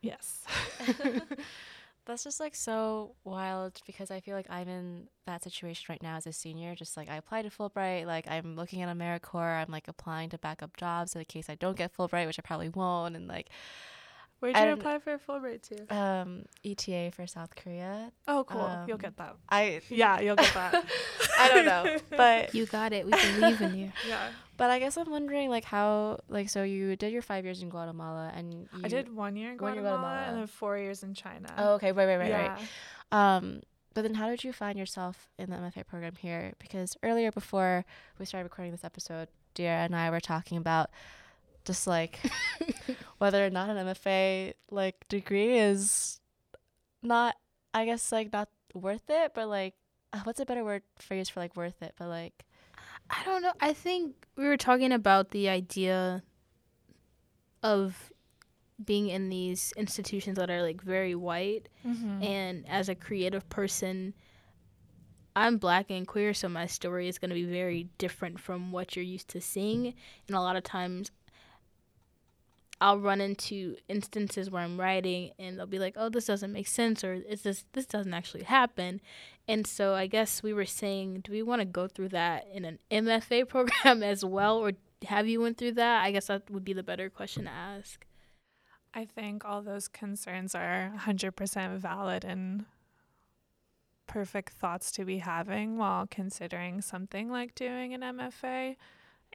Yes. 0.00 0.42
That's 2.06 2.24
just 2.24 2.38
like 2.38 2.54
so 2.54 3.14
wild 3.24 3.80
because 3.86 4.10
I 4.10 4.20
feel 4.20 4.36
like 4.36 4.50
I'm 4.50 4.68
in 4.68 5.08
that 5.26 5.42
situation 5.42 5.86
right 5.88 6.02
now 6.02 6.16
as 6.16 6.26
a 6.26 6.32
senior. 6.32 6.74
Just 6.74 6.96
like 6.96 7.08
I 7.08 7.16
applied 7.16 7.42
to 7.42 7.50
Fulbright, 7.50 8.06
like 8.06 8.26
I'm 8.30 8.56
looking 8.56 8.82
at 8.82 8.94
AmeriCorps, 8.94 9.62
I'm 9.66 9.72
like 9.72 9.88
applying 9.88 10.28
to 10.30 10.38
backup 10.38 10.76
jobs 10.76 11.16
in 11.16 11.24
case 11.24 11.48
I 11.48 11.54
don't 11.54 11.76
get 11.76 11.96
Fulbright, 11.96 12.26
which 12.26 12.38
I 12.38 12.42
probably 12.42 12.68
won't, 12.68 13.16
and 13.16 13.26
like 13.26 13.48
Where'd 14.44 14.58
you 14.58 14.72
apply 14.72 14.98
for 14.98 15.14
a 15.14 15.18
Fulbright 15.18 15.62
to? 15.62 15.96
Um, 15.96 16.44
ETA 16.62 17.12
for 17.12 17.26
South 17.26 17.56
Korea. 17.56 18.12
Oh, 18.28 18.44
cool. 18.44 18.60
Um, 18.60 18.86
you'll 18.86 18.98
get 18.98 19.16
that. 19.16 19.36
I 19.48 19.80
yeah, 19.88 20.20
you'll 20.20 20.36
get 20.36 20.52
that. 20.52 20.84
I 21.38 21.48
don't 21.48 21.64
know, 21.64 21.96
but 22.10 22.54
you 22.54 22.66
got 22.66 22.92
it. 22.92 23.06
We 23.06 23.12
believe 23.12 23.60
in 23.62 23.74
you. 23.74 23.92
Yeah. 24.06 24.28
But 24.56 24.70
I 24.70 24.78
guess 24.78 24.96
I'm 24.96 25.10
wondering, 25.10 25.50
like, 25.50 25.64
how, 25.64 26.20
like, 26.28 26.48
so 26.48 26.62
you 26.62 26.96
did 26.96 27.12
your 27.12 27.22
five 27.22 27.44
years 27.44 27.62
in 27.62 27.68
Guatemala, 27.68 28.32
and 28.34 28.68
I 28.82 28.88
did 28.88 29.14
one 29.14 29.36
year 29.36 29.50
in 29.52 29.56
Guatemala, 29.56 29.98
Guatemala, 29.98 30.24
and 30.28 30.38
then 30.38 30.46
four 30.46 30.78
years 30.78 31.02
in 31.02 31.14
China. 31.14 31.52
Oh, 31.58 31.74
okay, 31.74 31.92
right, 31.92 32.06
right, 32.06 32.18
right, 32.18 32.28
yeah. 32.28 32.56
right. 33.12 33.36
Um, 33.36 33.62
but 33.94 34.02
then 34.02 34.14
how 34.14 34.28
did 34.28 34.42
you 34.44 34.52
find 34.52 34.78
yourself 34.78 35.28
in 35.38 35.50
the 35.50 35.56
MFA 35.56 35.86
program 35.86 36.14
here? 36.16 36.52
Because 36.58 36.96
earlier, 37.02 37.30
before 37.30 37.84
we 38.18 38.26
started 38.26 38.44
recording 38.44 38.72
this 38.72 38.84
episode, 38.84 39.28
Dear 39.54 39.70
and 39.70 39.94
I 39.94 40.10
were 40.10 40.20
talking 40.20 40.58
about 40.58 40.90
just 41.64 41.86
like 41.86 42.18
whether 43.18 43.46
or 43.46 43.50
not 43.50 43.70
an 43.70 43.86
MFA 43.86 44.54
like 44.70 45.06
degree 45.08 45.58
is 45.58 46.20
not 47.02 47.36
I 47.72 47.84
guess 47.84 48.10
like 48.10 48.32
not 48.32 48.48
worth 48.74 49.08
it, 49.08 49.32
but 49.32 49.48
like 49.48 49.74
uh, 50.12 50.20
what's 50.24 50.40
a 50.40 50.44
better 50.44 50.64
word 50.64 50.82
phrase 50.96 51.28
for 51.28 51.40
like 51.40 51.56
worth 51.56 51.80
it? 51.82 51.94
But 51.96 52.08
like 52.08 52.44
I 53.10 53.22
don't 53.24 53.42
know. 53.42 53.52
I 53.60 53.72
think 53.72 54.23
we 54.36 54.46
were 54.46 54.56
talking 54.56 54.92
about 54.92 55.30
the 55.30 55.48
idea 55.48 56.22
of 57.62 58.10
being 58.84 59.08
in 59.08 59.28
these 59.28 59.72
institutions 59.76 60.36
that 60.36 60.50
are 60.50 60.62
like 60.62 60.82
very 60.82 61.14
white 61.14 61.68
Mm-hmm. 61.86 62.22
and 62.22 62.64
as 62.68 62.88
a 62.88 62.94
creative 62.94 63.46
person 63.50 64.14
i'm 65.36 65.58
black 65.58 65.90
and 65.90 66.06
queer 66.08 66.32
so 66.32 66.48
my 66.48 66.64
story 66.66 67.08
is 67.08 67.18
going 67.18 67.28
to 67.28 67.34
be 67.34 67.44
very 67.44 67.88
different 67.98 68.40
from 68.40 68.72
what 68.72 68.96
you're 68.96 69.04
used 69.04 69.28
to 69.28 69.40
seeing 69.40 69.92
and 70.26 70.36
a 70.36 70.40
lot 70.40 70.56
of 70.56 70.62
times 70.64 71.10
i'll 72.84 72.98
run 72.98 73.20
into 73.20 73.76
instances 73.88 74.50
where 74.50 74.62
i'm 74.62 74.78
writing 74.78 75.30
and 75.38 75.58
they'll 75.58 75.66
be 75.66 75.78
like 75.78 75.94
oh 75.96 76.08
this 76.08 76.26
doesn't 76.26 76.52
make 76.52 76.68
sense 76.68 77.02
or 77.02 77.14
is 77.14 77.42
this 77.42 77.64
this 77.72 77.86
doesn't 77.86 78.14
actually 78.14 78.44
happen. 78.44 79.00
And 79.46 79.66
so 79.66 79.94
i 79.94 80.06
guess 80.06 80.42
we 80.42 80.52
were 80.52 80.64
saying 80.64 81.20
do 81.24 81.32
we 81.32 81.42
want 81.42 81.60
to 81.60 81.66
go 81.66 81.88
through 81.88 82.10
that 82.10 82.46
in 82.52 82.64
an 82.64 82.78
mfa 82.90 83.48
program 83.54 84.02
as 84.02 84.24
well 84.24 84.58
or 84.58 84.72
have 85.04 85.28
you 85.28 85.40
went 85.40 85.58
through 85.58 85.72
that? 85.72 86.02
I 86.02 86.10
guess 86.10 86.26
that 86.26 86.50
would 86.50 86.64
be 86.64 86.72
the 86.72 86.82
better 86.82 87.10
question 87.10 87.44
to 87.44 87.50
ask. 87.50 88.06
I 88.94 89.04
think 89.04 89.44
all 89.44 89.62
those 89.62 89.88
concerns 89.88 90.54
are 90.54 90.92
100% 90.98 91.78
valid 91.78 92.24
and 92.24 92.66
perfect 94.06 94.52
thoughts 94.52 94.92
to 94.92 95.04
be 95.04 95.18
having 95.18 95.76
while 95.76 96.06
considering 96.08 96.80
something 96.80 97.30
like 97.30 97.54
doing 97.54 97.92
an 97.94 98.02
MFA. 98.02 98.76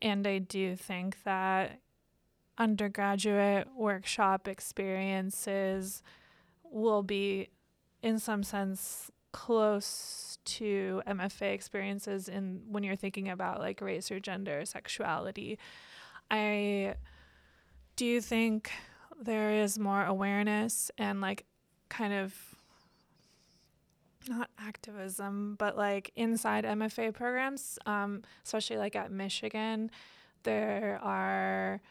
And 0.02 0.26
I 0.26 0.38
do 0.40 0.76
think 0.76 1.24
that 1.24 1.80
undergraduate 2.60 3.68
workshop 3.76 4.48
experiences 4.48 6.04
will 6.64 7.02
be, 7.02 7.50
in 8.04 8.20
some 8.20 8.44
sense, 8.44 9.10
close 9.32 10.38
to 10.44 11.02
MFA 11.08 11.54
experiences 11.54 12.28
in 12.28 12.62
when 12.68 12.84
you're 12.84 12.96
thinking 12.96 13.30
about 13.30 13.60
like 13.60 13.82
race 13.82 14.12
or 14.12 14.20
gender, 14.20 14.62
or 14.62 14.66
sexuality. 14.66 15.58
I 16.30 16.96
do 17.96 18.22
think 18.22 18.72
there 19.22 19.52
is 19.52 19.78
more 19.80 20.06
awareness 20.06 20.92
and 20.98 21.22
like 21.22 21.46
kind 21.90 22.14
of 22.14 22.34
not 24.28 24.50
activism, 24.60 25.56
but 25.58 25.78
like 25.78 26.12
inside 26.16 26.64
MFA 26.64 27.14
programs, 27.14 27.80
um, 27.86 28.22
especially 28.46 28.78
like 28.78 28.96
at 28.96 29.12
Michigan, 29.12 29.92
there 30.44 31.00
are, 31.02 31.82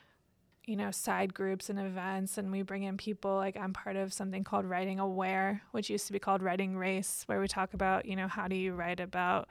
you 0.69 0.77
know, 0.77 0.91
side 0.91 1.33
groups 1.33 1.71
and 1.71 1.79
events, 1.79 2.37
and 2.37 2.53
we 2.53 2.61
bring 2.61 2.83
in 2.83 2.99
people. 2.99 3.35
Like 3.37 3.57
I'm 3.57 3.73
part 3.73 3.97
of 3.97 4.13
something 4.13 4.45
called 4.45 4.67
Writing 4.67 5.01
Aware, 5.01 5.63
which 5.73 5.89
used 5.89 6.07
to 6.09 6.13
be 6.13 6.19
called 6.19 6.43
Writing 6.43 6.77
Race, 6.77 7.23
where 7.25 7.41
we 7.41 7.49
talk 7.49 7.73
about, 7.73 8.05
you 8.05 8.15
know, 8.15 8.29
how 8.29 8.49
do 8.49 8.55
you 8.55 8.75
write 8.75 9.01
about 9.01 9.49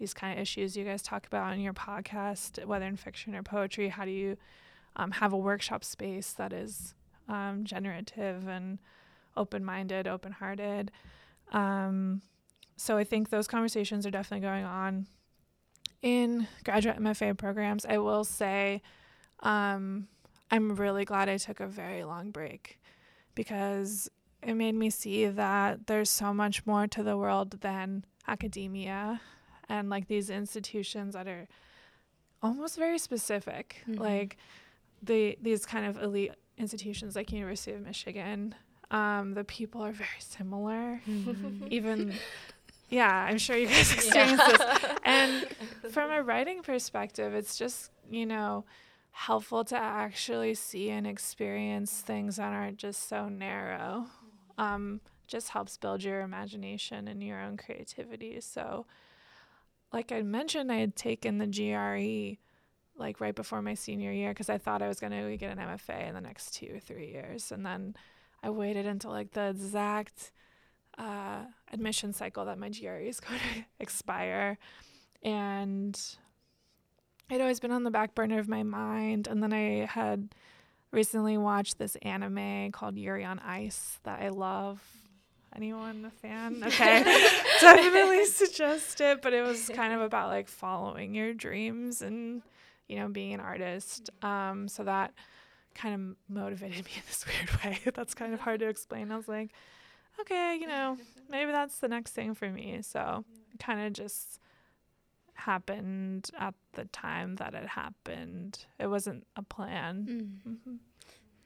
these 0.00 0.12
kind 0.12 0.36
of 0.36 0.42
issues 0.42 0.76
you 0.76 0.84
guys 0.84 1.02
talk 1.02 1.24
about 1.24 1.52
on 1.52 1.60
your 1.60 1.72
podcast, 1.72 2.64
whether 2.66 2.84
in 2.84 2.96
fiction 2.96 3.36
or 3.36 3.44
poetry. 3.44 3.90
How 3.90 4.04
do 4.04 4.10
you 4.10 4.36
um, 4.96 5.12
have 5.12 5.32
a 5.32 5.38
workshop 5.38 5.84
space 5.84 6.32
that 6.32 6.52
is 6.52 6.94
um, 7.28 7.62
generative 7.62 8.48
and 8.48 8.80
open 9.36 9.64
minded, 9.64 10.08
open 10.08 10.32
hearted. 10.32 10.90
Um, 11.52 12.22
so 12.76 12.96
I 12.96 13.04
think 13.04 13.30
those 13.30 13.46
conversations 13.46 14.04
are 14.04 14.10
definitely 14.10 14.44
going 14.44 14.64
on 14.64 15.06
in 16.02 16.48
graduate 16.64 16.98
MFA 16.98 17.38
programs. 17.38 17.86
I 17.86 17.98
will 17.98 18.24
say 18.24 18.82
um, 19.40 20.08
I'm 20.50 20.76
really 20.76 21.04
glad 21.04 21.28
I 21.28 21.38
took 21.38 21.60
a 21.60 21.66
very 21.66 22.04
long 22.04 22.30
break 22.30 22.78
because 23.34 24.08
it 24.42 24.54
made 24.54 24.74
me 24.74 24.90
see 24.90 25.26
that 25.26 25.86
there's 25.86 26.10
so 26.10 26.32
much 26.32 26.64
more 26.66 26.86
to 26.88 27.02
the 27.02 27.16
world 27.16 27.60
than 27.60 28.04
academia 28.28 29.20
and 29.68 29.90
like 29.90 30.06
these 30.08 30.30
institutions 30.30 31.14
that 31.14 31.26
are 31.26 31.48
almost 32.42 32.76
very 32.76 32.98
specific. 32.98 33.82
Mhm. 33.88 33.98
Like 33.98 34.36
the 35.02 35.36
these 35.42 35.66
kind 35.66 35.86
of 35.86 36.00
elite 36.02 36.32
institutions 36.58 37.16
like 37.16 37.32
University 37.32 37.72
of 37.72 37.82
Michigan, 37.82 38.54
um, 38.90 39.34
the 39.34 39.44
people 39.44 39.82
are 39.82 39.92
very 39.92 40.20
similar. 40.20 41.00
Even 41.70 42.14
yeah, 42.88 43.26
I'm 43.28 43.38
sure 43.38 43.56
you 43.56 43.66
guys 43.66 43.92
experience 43.92 44.40
this. 44.46 44.60
And 45.04 45.46
from 45.90 46.10
a 46.12 46.22
writing 46.22 46.62
perspective, 46.62 47.34
it's 47.34 47.58
just, 47.58 47.90
you 48.10 48.24
know, 48.26 48.64
helpful 49.16 49.64
to 49.64 49.74
actually 49.74 50.52
see 50.52 50.90
and 50.90 51.06
experience 51.06 52.02
things 52.02 52.36
that 52.36 52.52
aren't 52.52 52.76
just 52.76 53.08
so 53.08 53.30
narrow. 53.30 54.04
Um, 54.58 55.00
just 55.26 55.48
helps 55.48 55.78
build 55.78 56.04
your 56.04 56.20
imagination 56.20 57.08
and 57.08 57.22
your 57.22 57.40
own 57.40 57.56
creativity. 57.56 58.38
So, 58.42 58.84
like 59.90 60.12
I 60.12 60.20
mentioned, 60.20 60.70
I 60.70 60.76
had 60.76 60.96
taken 60.96 61.38
the 61.38 61.46
GRE 61.46 62.38
like 62.98 63.18
right 63.20 63.34
before 63.34 63.62
my 63.62 63.72
senior 63.72 64.12
year 64.12 64.32
because 64.32 64.50
I 64.50 64.58
thought 64.58 64.82
I 64.82 64.88
was 64.88 65.00
going 65.00 65.12
to 65.12 65.36
get 65.38 65.50
an 65.50 65.64
MFA 65.64 66.08
in 66.08 66.14
the 66.14 66.20
next 66.20 66.52
two 66.52 66.68
or 66.74 66.78
three 66.78 67.10
years. 67.10 67.50
And 67.50 67.64
then 67.64 67.96
I 68.42 68.50
waited 68.50 68.86
until 68.86 69.12
like 69.12 69.32
the 69.32 69.48
exact 69.48 70.30
uh, 70.98 71.44
admission 71.72 72.12
cycle 72.12 72.44
that 72.44 72.58
my 72.58 72.68
GRE 72.68 73.08
is 73.08 73.20
going 73.20 73.40
to 73.40 73.64
expire. 73.80 74.58
And 75.22 75.98
it 77.30 77.40
always 77.40 77.60
been 77.60 77.72
on 77.72 77.84
the 77.84 77.90
back 77.90 78.14
burner 78.14 78.38
of 78.38 78.48
my 78.48 78.62
mind. 78.62 79.26
And 79.26 79.42
then 79.42 79.52
I 79.52 79.86
had 79.86 80.34
recently 80.92 81.36
watched 81.36 81.78
this 81.78 81.96
anime 82.02 82.72
called 82.72 82.96
Yuri 82.96 83.24
on 83.24 83.38
Ice 83.40 83.98
that 84.04 84.20
I 84.20 84.28
love. 84.28 84.80
Anyone 85.54 86.04
a 86.04 86.10
fan? 86.10 86.62
Okay. 86.66 87.02
Definitely 87.60 88.26
suggest 88.26 89.00
it. 89.00 89.22
But 89.22 89.32
it 89.32 89.42
was 89.42 89.70
kind 89.74 89.92
of 89.94 90.00
about 90.02 90.28
like 90.28 90.48
following 90.48 91.14
your 91.14 91.32
dreams 91.32 92.02
and, 92.02 92.42
you 92.88 92.96
know, 92.96 93.08
being 93.08 93.32
an 93.32 93.40
artist. 93.40 94.10
Um, 94.22 94.68
so 94.68 94.84
that 94.84 95.12
kind 95.74 95.94
of 95.94 96.34
motivated 96.34 96.76
me 96.84 96.90
in 96.96 97.02
this 97.06 97.24
weird 97.26 97.64
way. 97.64 97.80
That's 97.94 98.14
kind 98.14 98.34
of 98.34 98.40
hard 98.40 98.60
to 98.60 98.68
explain. 98.68 99.10
I 99.10 99.16
was 99.16 99.28
like, 99.28 99.50
okay, 100.20 100.56
you 100.60 100.66
know, 100.66 100.96
maybe 101.28 101.52
that's 101.52 101.78
the 101.78 101.88
next 101.88 102.12
thing 102.12 102.34
for 102.34 102.50
me. 102.50 102.80
So 102.82 103.24
kind 103.58 103.80
of 103.86 103.92
just 103.92 104.40
happened 105.36 106.30
at 106.38 106.54
the 106.72 106.86
time 106.86 107.36
that 107.36 107.54
it 107.54 107.66
happened. 107.66 108.64
It 108.78 108.88
wasn't 108.88 109.26
a 109.36 109.42
plan. 109.42 110.40
Mm. 110.44 110.58
hmm 110.64 110.76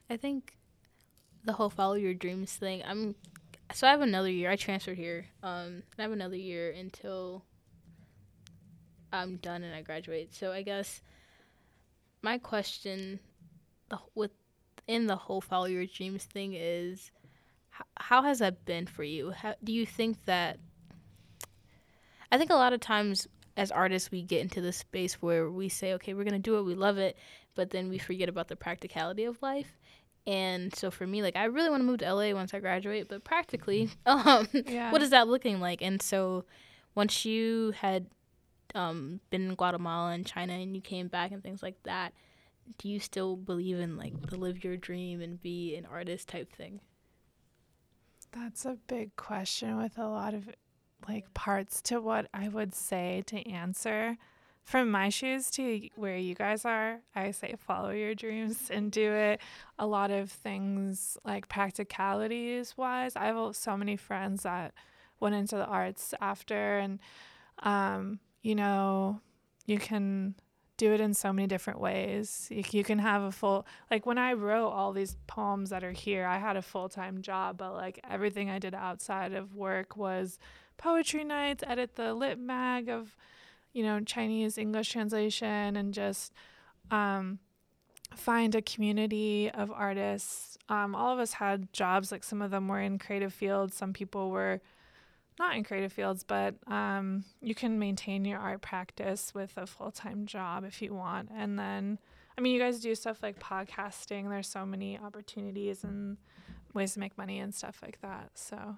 I 0.09 0.17
think 0.17 0.57
the 1.45 1.53
whole 1.53 1.71
follow 1.71 1.95
your 1.95 2.15
dreams 2.15 2.53
thing. 2.53 2.83
I'm 2.85 3.15
so 3.73 3.87
I 3.87 3.91
have 3.91 4.01
another 4.01 4.31
year. 4.31 4.51
I 4.51 4.57
transferred 4.57 4.99
here. 4.99 5.27
Um, 5.43 5.85
I 5.99 6.03
have 6.03 6.11
another 6.11 6.37
year 6.37 6.71
until 6.73 7.45
I'm 9.13 9.37
done 9.37 9.63
and 9.63 9.75
I 9.75 9.83
graduate. 9.83 10.35
So 10.35 10.53
I 10.53 10.63
guess 10.63 11.03
my 12.23 12.39
question, 12.39 13.21
the 13.89 13.99
with 14.15 14.33
in 14.87 15.07
the 15.07 15.17
whole 15.17 15.41
follow 15.41 15.67
your 15.67 15.87
dreams 15.87 16.25
thing 16.25 16.55
is, 16.55 17.13
how, 17.71 17.85
how 17.97 18.23
has 18.23 18.41
that 18.41 18.65
been 18.65 18.87
for 18.87 19.05
you? 19.05 19.31
How 19.31 19.55
do 19.63 19.73
you 19.73 19.87
think 19.87 20.25
that? 20.25 20.59
I 22.33 22.39
think 22.39 22.51
a 22.51 22.55
lot 22.55 22.73
of 22.73 22.81
times 22.81 23.29
as 23.57 23.71
artists 23.71 24.11
we 24.11 24.23
get 24.23 24.41
into 24.41 24.61
this 24.61 24.77
space 24.77 25.15
where 25.15 25.51
we 25.51 25.69
say, 25.69 25.93
okay, 25.95 26.15
we're 26.15 26.25
gonna 26.25 26.39
do 26.39 26.59
it, 26.59 26.63
we 26.63 26.75
love 26.75 26.99
it, 26.99 27.17
but 27.55 27.71
then 27.71 27.89
we 27.89 27.99
forget 27.99 28.29
about 28.29 28.49
the 28.49 28.57
practicality 28.57 29.25
of 29.25 29.41
life. 29.43 29.77
And 30.27 30.75
so 30.75 30.91
for 30.91 31.07
me, 31.07 31.23
like 31.23 31.37
I 31.37 31.45
really 31.45 31.71
want 31.71 31.81
to 31.81 31.85
move 31.87 31.99
to 31.99 32.13
LA 32.15 32.33
once 32.33 32.53
I 32.55 32.61
graduate, 32.61 33.09
but 33.09 33.25
practically, 33.25 33.89
um, 34.07 34.47
Yeah. 34.67 34.93
what 34.93 35.03
is 35.03 35.11
that 35.11 35.29
looking 35.29 35.61
like? 35.61 35.83
And 35.83 36.01
so 36.01 36.45
once 36.95 37.25
you 37.25 37.73
had 37.77 38.07
um, 38.75 39.21
been 39.31 39.49
in 39.49 39.55
Guatemala 39.55 40.13
and 40.13 40.25
China 40.27 40.53
and 40.53 40.75
you 40.77 40.81
came 40.83 41.09
back 41.09 41.33
and 41.33 41.43
things 41.43 41.63
like 41.63 41.83
that, 41.85 42.13
do 42.79 42.89
you 42.89 43.01
still 43.01 43.35
believe 43.35 43.81
in 43.81 43.97
like 43.97 44.13
the 44.29 44.37
live 44.37 44.63
your 44.63 44.77
dream 44.77 45.21
and 45.21 45.41
be 45.41 45.75
an 45.75 45.87
artist 45.87 46.29
type 46.29 46.55
thing? 46.55 46.81
That's 48.33 48.65
a 48.65 48.77
big 48.87 49.17
question 49.17 49.77
with 49.77 49.99
a 49.99 50.07
lot 50.07 50.35
of 50.35 50.49
like 51.09 51.33
parts 51.35 51.81
to 51.83 52.01
what 52.01 52.27
I 52.33 52.49
would 52.49 52.75
say 52.75 53.23
to 53.27 53.49
answer. 53.49 54.17
From 54.63 54.91
my 54.91 55.09
shoes 55.09 55.51
to 55.53 55.89
where 55.97 56.17
you 56.17 56.35
guys 56.35 56.65
are, 56.65 57.01
I 57.17 57.33
say 57.33 57.57
follow 57.59 57.91
your 57.91 58.15
dreams 58.15 58.71
and 58.71 58.93
do 58.93 59.13
it. 59.13 59.41
A 59.79 59.87
lot 59.87 60.11
of 60.11 60.31
things 60.31 61.19
like 61.25 61.49
practicalities 61.49 62.77
wise, 62.77 63.17
I 63.17 63.27
have 63.27 63.57
so 63.57 63.77
many 63.77 63.97
friends 63.97 64.45
that 64.45 64.75
went 65.19 65.35
into 65.35 65.57
the 65.57 65.67
arts 65.67 66.15
after, 66.21 66.79
and 66.79 67.01
um, 67.63 68.21
you 68.43 68.55
know, 68.55 69.21
you 69.67 69.79
can 69.79 70.35
do 70.81 70.95
it 70.95 71.01
in 71.01 71.13
so 71.13 71.31
many 71.31 71.47
different 71.47 71.79
ways. 71.79 72.49
You, 72.51 72.65
you 72.71 72.85
can 72.85 72.99
have 72.99 73.23
a 73.23 73.31
full 73.31 73.67
like 73.91 74.07
when 74.07 74.17
I 74.17 74.33
wrote 74.33 74.71
all 74.71 74.93
these 74.93 75.17
poems 75.27 75.71
that 75.71 75.85
are 75.85 75.93
here, 75.93 76.27
I 76.27 76.39
had 76.39 76.57
a 76.57 76.63
full 76.63 76.89
time 76.89 77.21
job, 77.21 77.59
but 77.59 77.75
like 77.75 78.01
everything 78.09 78.49
I 78.49 78.59
did 78.59 78.75
outside 78.75 79.35
of 79.35 79.55
work 79.55 79.97
was 79.97 80.39
poetry 80.81 81.25
nights, 81.25 81.63
edit 81.67 81.97
the 81.97 82.15
lit 82.15 82.39
mag 82.39 82.89
of, 82.89 83.15
you 83.73 83.83
know, 83.83 84.01
Chinese 84.01 84.57
English 84.57 84.91
translation, 84.91 85.77
and 85.77 85.93
just 85.93 86.33
um, 86.91 87.39
find 88.17 88.55
a 88.55 88.63
community 88.63 89.51
of 89.51 89.71
artists. 89.71 90.57
Um, 90.69 90.95
all 90.95 91.13
of 91.13 91.19
us 91.19 91.35
had 91.35 91.73
jobs, 91.73 92.11
like 92.11 92.25
some 92.25 92.41
of 92.43 92.51
them 92.51 92.67
were 92.67 92.81
in 92.81 92.99
creative 92.99 93.33
fields, 93.33 93.77
some 93.77 93.93
people 93.93 94.31
were 94.31 94.61
not 95.39 95.55
in 95.57 95.65
creative 95.65 95.93
fields, 95.93 96.23
but 96.23 96.55
um, 96.67 97.25
you 97.41 97.55
can 97.55 97.79
maintain 97.79 98.25
your 98.25 98.39
art 98.39 98.63
practice 98.63 99.33
with 99.35 99.53
a 99.57 99.67
full 99.67 99.91
time 99.91 100.27
job 100.27 100.65
if 100.65 100.81
you 100.83 100.95
want. 100.95 101.29
And 101.35 101.59
then, 101.59 101.99
I 102.37 102.41
mean, 102.41 102.55
you 102.55 102.61
guys 102.61 102.81
do 102.81 102.95
stuff 102.95 103.23
like 103.23 103.39
podcasting. 103.39 104.29
There's 104.29 104.49
so 104.49 104.65
many 104.65 104.99
opportunities 104.99 105.85
and 105.85 106.17
ways 106.75 106.95
to 106.95 107.01
make 107.01 107.19
money 107.19 107.39
and 107.39 107.55
stuff 107.55 107.81
like 107.83 108.01
that. 108.03 108.31
So, 108.35 108.77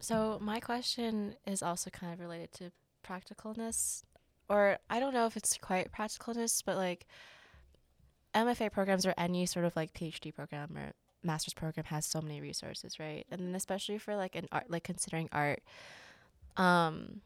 so 0.00 0.38
my 0.40 0.60
question 0.60 1.36
is 1.46 1.62
also 1.62 1.90
kind 1.90 2.12
of 2.12 2.20
related 2.20 2.52
to 2.52 2.72
practicalness, 3.06 4.02
or 4.48 4.78
I 4.88 4.98
don't 4.98 5.14
know 5.14 5.26
if 5.26 5.36
it's 5.36 5.56
quite 5.58 5.92
practicalness, 5.92 6.62
but 6.64 6.76
like 6.76 7.06
MFA 8.34 8.72
programs 8.72 9.06
or 9.06 9.14
any 9.16 9.46
sort 9.46 9.64
of 9.64 9.76
like 9.76 9.92
PhD 9.92 10.34
program 10.34 10.76
or 10.76 10.92
master's 11.22 11.54
program 11.54 11.84
has 11.86 12.06
so 12.06 12.20
many 12.20 12.40
resources, 12.40 12.98
right? 12.98 13.26
And 13.30 13.40
then 13.40 13.54
especially 13.54 13.98
for 13.98 14.16
like 14.16 14.34
an 14.34 14.48
art, 14.50 14.70
like 14.70 14.84
considering 14.84 15.28
art, 15.32 15.62
um, 16.56 17.20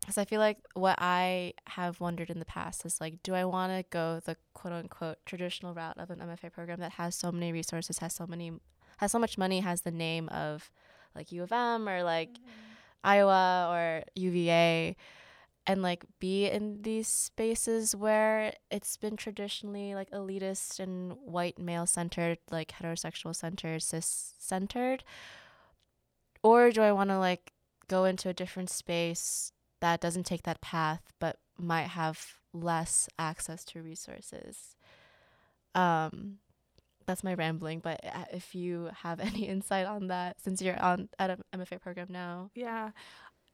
because 0.00 0.18
I 0.18 0.24
feel 0.24 0.38
like 0.38 0.58
what 0.74 0.96
I 0.98 1.54
have 1.66 2.00
wondered 2.00 2.30
in 2.30 2.38
the 2.38 2.44
past 2.44 2.86
is 2.86 3.00
like, 3.00 3.24
do 3.24 3.34
I 3.34 3.44
want 3.44 3.72
to 3.72 3.84
go 3.90 4.20
the 4.24 4.36
quote 4.54 4.72
unquote 4.72 5.18
traditional 5.26 5.74
route 5.74 5.98
of 5.98 6.10
an 6.10 6.20
MFA 6.20 6.52
program 6.52 6.78
that 6.78 6.92
has 6.92 7.16
so 7.16 7.32
many 7.32 7.52
resources, 7.52 7.98
has 7.98 8.14
so 8.14 8.24
many, 8.24 8.52
has 8.98 9.10
so 9.10 9.18
much 9.18 9.36
money, 9.36 9.60
has 9.60 9.80
the 9.82 9.90
name 9.90 10.28
of 10.28 10.70
like 11.16 11.32
U 11.32 11.42
of 11.42 11.52
M 11.52 11.88
or 11.88 12.02
like 12.02 12.32
mm-hmm. 12.32 12.50
Iowa 13.04 13.68
or 13.70 14.02
UVA, 14.14 14.96
and 15.66 15.82
like 15.82 16.04
be 16.20 16.46
in 16.46 16.82
these 16.82 17.08
spaces 17.08 17.94
where 17.94 18.52
it's 18.70 18.96
been 18.96 19.16
traditionally 19.16 19.94
like 19.94 20.10
elitist 20.10 20.78
and 20.78 21.14
white 21.24 21.58
male 21.58 21.86
centered, 21.86 22.38
like 22.50 22.72
heterosexual 22.80 23.34
centered, 23.34 23.82
cis 23.82 24.34
centered? 24.38 25.02
Or 26.42 26.70
do 26.70 26.82
I 26.82 26.92
want 26.92 27.10
to 27.10 27.18
like 27.18 27.52
go 27.88 28.04
into 28.04 28.28
a 28.28 28.34
different 28.34 28.70
space 28.70 29.52
that 29.80 30.00
doesn't 30.00 30.24
take 30.24 30.44
that 30.44 30.60
path 30.60 31.12
but 31.18 31.38
might 31.58 31.88
have 31.88 32.34
less 32.52 33.08
access 33.18 33.64
to 33.66 33.82
resources? 33.82 34.76
Um, 35.74 36.38
that's 37.06 37.24
my 37.24 37.34
rambling, 37.34 37.80
but 37.80 38.00
uh, 38.04 38.24
if 38.32 38.54
you 38.54 38.90
have 39.02 39.20
any 39.30 39.48
insight 39.48 39.86
on 39.86 40.08
that, 40.08 40.40
since 40.40 40.60
you're 40.60 40.80
on 40.80 41.08
at 41.18 41.30
an 41.30 41.42
MFA 41.54 41.80
program 41.80 42.08
now. 42.10 42.50
Yeah. 42.54 42.90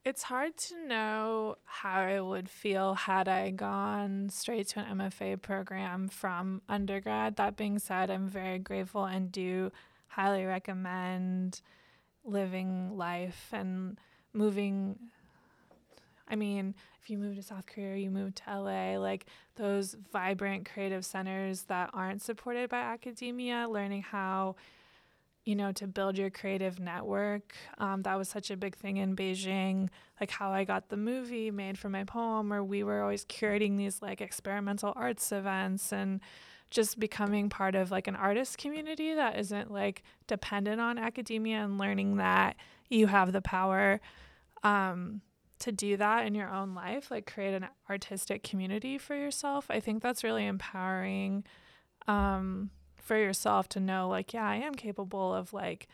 It's 0.05 0.25
hard 0.25 0.57
to 0.57 0.87
know 0.89 1.57
how 1.65 2.01
I 2.01 2.21
would 2.21 2.49
feel 2.49 2.95
had 2.95 3.29
I 3.29 3.51
gone 3.51 4.31
straight 4.31 4.67
to 4.69 4.81
an 4.81 4.99
MFA 4.99 5.41
program 5.41 6.09
from 6.09 6.61
undergrad. 6.69 7.37
That 7.37 7.57
being 7.57 7.79
said, 7.79 8.11
I'm 8.11 8.29
very 8.29 8.59
grateful 8.59 9.05
and 9.05 9.31
do 9.31 9.71
highly 10.09 10.45
recommend 10.45 11.61
living 12.25 12.97
life 12.97 13.49
and 13.53 13.97
moving. 14.33 14.99
I 16.33 16.37
mean, 16.37 16.75
if 17.03 17.11
you 17.11 17.19
move 17.19 17.37
to 17.37 17.43
South 17.43 17.67
Korea, 17.67 17.97
you 17.97 18.11
move 18.11 18.35
to 18.37 18.43
LA, 18.49 18.97
like 18.97 19.27
those 19.57 19.95
vibrant 20.13 20.69
creative 20.73 21.05
centers 21.05 21.65
that 21.65 21.91
aren't 21.93 22.23
supported 22.23 22.71
by 22.71 22.79
academia, 22.79 23.69
learning 23.69 24.03
how 24.03 24.57
you 25.45 25.57
know, 25.57 25.73
to 25.73 25.89
build 25.89 26.17
your 26.17 26.31
creative 26.31 26.79
network. 26.79 27.57
Um, 27.79 28.03
that 28.03 28.17
was 28.17 28.29
such 28.29 28.53
a 28.53 28.57
big 28.57 28.77
thing 28.77 28.99
in 28.99 29.17
Beijing, 29.17 29.89
like 30.21 30.31
how 30.31 30.51
I 30.53 30.63
got 30.63 30.89
the 30.89 30.97
movie 30.97 31.51
made 31.51 31.77
for 31.77 31.89
my 31.89 32.05
poem, 32.05 32.53
or 32.53 32.63
we 32.63 32.85
were 32.85 33.03
always 33.03 33.25
curating 33.25 33.77
these 33.77 34.01
like 34.01 34.21
experimental 34.21 34.93
arts 34.95 35.33
events 35.33 35.93
and 35.93 36.21
just 36.71 36.99
becoming 37.01 37.49
part 37.49 37.75
of 37.75 37.91
like 37.91 38.07
an 38.07 38.15
artist 38.15 38.57
community 38.57 39.15
that 39.15 39.37
isn't 39.37 39.71
like 39.71 40.05
dependent 40.29 40.81
on 40.81 40.97
academia 40.97 41.57
and 41.57 41.77
learning 41.77 42.17
that 42.17 42.57
you 42.89 43.09
have 43.09 43.33
the 43.33 43.43
power 43.43 44.01
um, 44.63 45.21
to 45.63 45.73
do 45.73 45.97
that 45.97 46.27
in 46.27 46.35
your 46.35 46.49
own 46.49 46.75
life, 46.75 47.11
like 47.11 47.33
create 47.33 47.55
an 47.55 47.67
artistic 47.91 48.43
community 48.43 48.99
for 48.99 49.17
yourself. 49.17 49.67
I 49.71 49.81
think 49.81 50.03
that's 50.03 50.25
really 50.25 50.47
empowering. 50.47 51.45
Um, 52.07 52.71
for 53.03 53.17
yourself 53.17 53.69
to 53.69 53.81
know 53.81 54.09
like 54.09 54.33
yeah 54.33 54.49
i 54.49 54.57
am 54.57 54.75
capable 54.75 55.35
of 55.35 55.53
like 55.53 55.89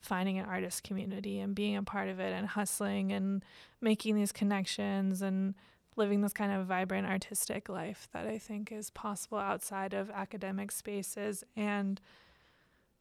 finding 0.00 0.38
an 0.38 0.46
artist 0.46 0.82
community 0.82 1.38
and 1.38 1.54
being 1.54 1.76
a 1.76 1.82
part 1.82 2.08
of 2.08 2.18
it 2.18 2.32
and 2.32 2.48
hustling 2.48 3.12
and 3.12 3.44
making 3.80 4.14
these 4.14 4.32
connections 4.32 5.22
and 5.22 5.54
living 5.96 6.20
this 6.20 6.32
kind 6.32 6.52
of 6.52 6.66
vibrant 6.66 7.06
artistic 7.06 7.68
life 7.68 8.08
that 8.12 8.26
i 8.26 8.38
think 8.38 8.72
is 8.72 8.90
possible 8.90 9.38
outside 9.38 9.92
of 9.92 10.10
academic 10.10 10.72
spaces 10.72 11.44
and 11.54 12.00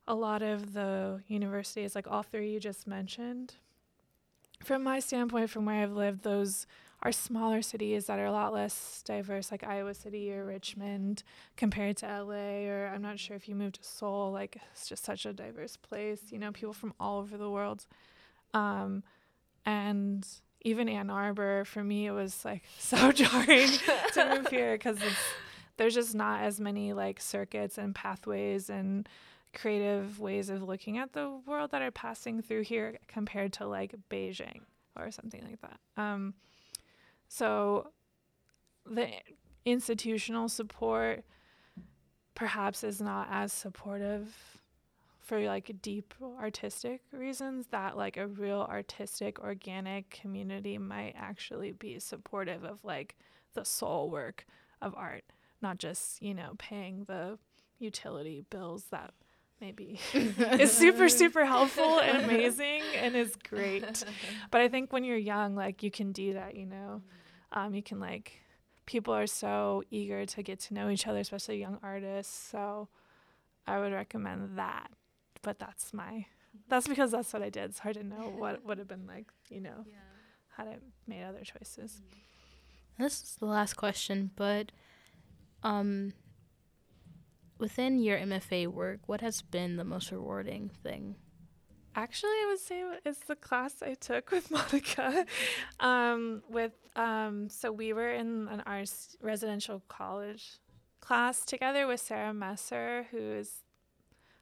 a 0.07 0.13
lot 0.13 0.41
of 0.41 0.73
the 0.73 1.21
universities 1.27 1.95
like 1.95 2.07
all 2.07 2.23
three 2.23 2.51
you 2.51 2.59
just 2.59 2.86
mentioned 2.86 3.55
from 4.63 4.84
my 4.84 4.99
standpoint 4.99 5.49
from 5.49 5.65
where 5.65 5.84
i've 5.84 5.93
lived 5.93 6.23
those 6.23 6.65
are 7.04 7.12
smaller 7.12 7.62
cities 7.62 8.06
that 8.06 8.17
are 8.17 8.26
a 8.26 8.32
lot 8.32 8.54
less 8.54 9.04
diverse, 9.06 9.52
like 9.52 9.63
Iowa 9.63 9.93
City 9.93 10.32
or 10.32 10.45
Richmond, 10.45 11.21
compared 11.58 11.97
to 11.97 12.06
LA. 12.06 12.65
Or 12.69 12.88
I'm 12.93 13.02
not 13.02 13.19
sure 13.19 13.36
if 13.36 13.49
you 13.49 13.56
moved 13.56 13.76
to 13.76 13.84
Seoul, 13.84 14.32
like 14.32 14.58
it's 14.71 14.88
just 14.88 15.04
such 15.04 15.26
a 15.26 15.34
diverse 15.34 15.76
place. 15.76 16.21
You 16.30 16.39
know, 16.39 16.54
people 16.54 16.73
from 16.73 16.93
all 17.02 17.19
over 17.19 17.38
the 17.38 17.49
world. 17.49 17.86
Um, 18.54 19.04
and 19.65 20.26
even 20.62 20.88
Ann 20.88 21.10
Arbor, 21.10 21.65
for 21.65 21.84
me, 21.84 22.08
it 22.08 22.12
was 22.12 22.45
like 22.45 22.63
so 22.80 23.12
jarring 23.12 23.69
to 24.13 24.36
move 24.38 24.47
here 24.47 24.76
because 24.76 24.97
there's 25.76 25.95
just 25.95 26.15
not 26.15 26.41
as 26.41 26.62
many 26.62 26.93
like 26.93 27.19
circuits 27.19 27.78
and 27.78 27.93
pathways 27.93 28.69
and 28.69 29.10
creative 29.53 30.19
ways 30.19 30.49
of 30.49 30.63
looking 30.63 30.97
at 30.97 31.13
the 31.13 31.39
world 31.45 31.71
that 31.71 31.81
are 31.81 31.91
passing 31.91 32.41
through 32.41 32.63
here 32.63 32.97
compared 33.07 33.53
to 33.53 33.67
like 33.67 33.95
Beijing 34.09 34.61
or 34.97 35.11
something 35.11 35.43
like 35.43 35.61
that. 35.61 35.79
Um, 36.01 36.33
so 37.27 37.91
the 38.85 39.09
institutional 39.65 40.49
support 40.49 41.23
perhaps 42.35 42.83
is 42.83 43.01
not 43.01 43.27
as 43.31 43.53
supportive 43.53 44.59
for 45.19 45.39
like 45.39 45.71
deep 45.81 46.13
artistic 46.37 47.01
reasons 47.11 47.67
that 47.67 47.95
like 47.95 48.17
a 48.17 48.27
real 48.27 48.67
artistic 48.69 49.39
organic 49.39 50.09
community 50.09 50.77
might 50.77 51.13
actually 51.17 51.71
be 51.71 51.97
supportive 51.97 52.63
of 52.63 52.83
like 52.83 53.15
the 53.53 53.63
soul 53.63 54.09
work 54.09 54.45
of 54.81 54.93
art 54.97 55.23
not 55.61 55.77
just 55.77 56.21
you 56.21 56.33
know 56.33 56.51
paying 56.57 57.05
the 57.05 57.37
utility 57.79 58.43
bills 58.49 58.85
that 58.91 59.13
maybe 59.63 59.99
is 60.60 60.71
super 60.71 61.08
super 61.23 61.45
helpful 61.45 61.99
and 61.99 62.23
amazing 62.26 62.82
and 62.97 63.15
is 63.15 63.36
great 63.49 64.04
but 64.52 64.60
i 64.62 64.67
think 64.67 64.91
when 64.91 65.04
you're 65.04 65.17
young 65.17 65.56
like 65.56 65.82
you 65.82 65.89
can 65.89 66.12
do 66.12 66.34
that 66.34 66.56
you 66.56 66.65
know 66.65 67.02
um, 67.54 67.73
you 67.73 67.84
can 67.84 67.99
like 67.99 68.43
people 68.86 69.13
are 69.13 69.28
so 69.28 69.84
eager 69.89 70.26
to 70.26 70.43
get 70.43 70.60
to 70.60 70.73
know 70.73 70.89
each 70.89 71.08
other, 71.08 71.19
especially 71.19 71.60
young 71.60 71.80
artists. 71.82 72.34
So 72.52 72.89
I 73.65 73.80
would 73.80 73.93
recommend 73.93 74.58
that. 74.58 74.91
But 75.41 75.60
that's 75.60 75.93
my 75.93 76.26
that's 76.69 76.88
because 76.88 77.12
that's 77.12 77.34
what 77.34 77.41
I 77.41 77.49
did. 77.49 77.65
It's 77.65 77.80
hard 77.80 77.95
to 77.95 78.04
know 78.04 78.34
what 78.38 78.63
would 78.65 78.78
have 78.78 78.88
been 78.88 79.08
like, 79.08 79.28
you 79.49 79.60
know, 79.60 79.86
yeah. 79.86 79.95
had 80.56 80.67
I 80.67 80.78
made 81.08 81.23
other 81.23 81.43
choices. 81.43 82.02
This 82.97 83.21
is 83.21 83.38
the 83.39 83.45
last 83.45 83.73
question, 83.73 84.32
but 84.36 84.71
um 85.63 86.13
within 87.63 87.97
your 87.97 88.17
MFA 88.17 88.67
work, 88.67 88.99
what 89.06 89.21
has 89.21 89.41
been 89.41 89.78
the 89.78 89.86
most 89.86 90.12
rewarding 90.12 90.69
thing? 90.84 91.15
Actually, 91.95 92.32
I 92.32 92.47
would 92.49 92.60
say 92.60 92.84
it's 93.06 93.19
the 93.19 93.38
class 93.38 93.82
I 93.82 93.93
took 93.93 94.32
with 94.32 94.52
Monica. 94.58 95.26
um, 95.80 96.43
with 96.49 96.73
um, 96.97 97.47
so 97.47 97.71
we 97.71 97.93
were 97.93 98.12
in 98.12 98.49
an 98.49 98.63
our 98.65 98.84
residential 99.21 99.82
college 99.88 100.60
class 100.99 101.45
together 101.45 101.88
with 101.88 102.02
Sarah 102.02 102.34
Messer, 102.34 103.08
who 103.12 103.17
is 103.17 103.63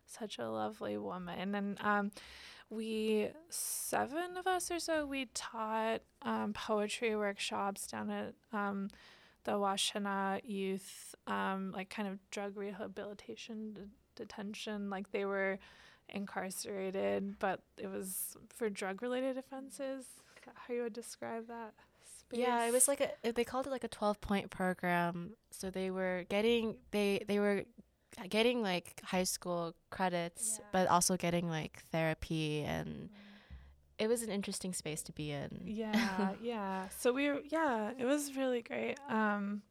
such 0.08 0.40
a 0.40 0.50
lovely 0.50 0.98
woman, 0.98 1.54
and 1.54 1.78
um, 1.82 2.12
we 2.72 3.30
seven 3.50 4.36
of 4.36 4.48
us 4.48 4.72
or 4.72 4.80
so 4.80 5.06
we 5.06 5.28
taught 5.36 6.02
um, 6.24 6.54
poetry 6.54 7.16
workshops 7.16 7.86
down 7.86 8.10
at 8.10 8.34
um, 8.52 8.90
the 9.44 9.54
Washtenaw 9.54 10.42
Youth, 10.44 11.16
um, 11.28 11.72
like 11.72 11.90
kind 11.90 12.08
of 12.08 12.20
drug 12.30 12.58
rehabilitation 12.58 13.74
de- 13.74 13.82
detention. 14.16 14.90
Like 14.90 15.12
they 15.12 15.26
were 15.26 15.60
incarcerated, 16.10 17.40
but 17.40 17.62
it 17.78 17.88
was 17.88 18.38
for 18.50 18.70
drug 18.70 19.02
related 19.02 19.38
offenses. 19.38 20.06
How 20.56 20.74
you 20.74 20.84
would 20.84 20.94
describe 20.94 21.48
that? 21.48 21.74
Space? 22.20 22.40
Yeah, 22.40 22.66
it 22.66 22.74
was 22.74 22.88
like 22.88 23.02
a 23.02 23.32
they 23.32 23.44
called 23.44 23.68
it 23.68 23.72
like 23.72 23.84
a 23.84 23.88
12 23.88 24.22
point 24.22 24.50
program. 24.50 25.32
So 25.52 25.70
they 25.70 25.92
were 25.92 26.26
getting 26.30 26.76
they 26.92 27.24
they 27.28 27.40
were 27.40 27.64
getting 28.30 28.62
like 28.62 29.02
high 29.04 29.24
school 29.24 29.76
credits, 29.90 30.58
yeah. 30.60 30.66
but 30.72 30.88
also 30.88 31.18
getting 31.18 31.50
like 31.50 31.82
therapy 31.92 32.64
and 32.64 32.88
mm. 32.88 33.10
It 34.02 34.08
was 34.10 34.24
an 34.24 34.30
interesting 34.30 34.74
space 34.74 35.02
to 35.04 35.12
be 35.12 35.32
in. 35.32 35.62
Yeah, 35.64 36.32
yeah. 36.42 36.88
So 37.00 37.14
we 37.14 37.30
were, 37.30 37.42
yeah, 37.50 37.92
it 37.98 38.06
was 38.06 38.36
really 38.36 38.62
great. 38.62 38.98
Um 39.10 39.62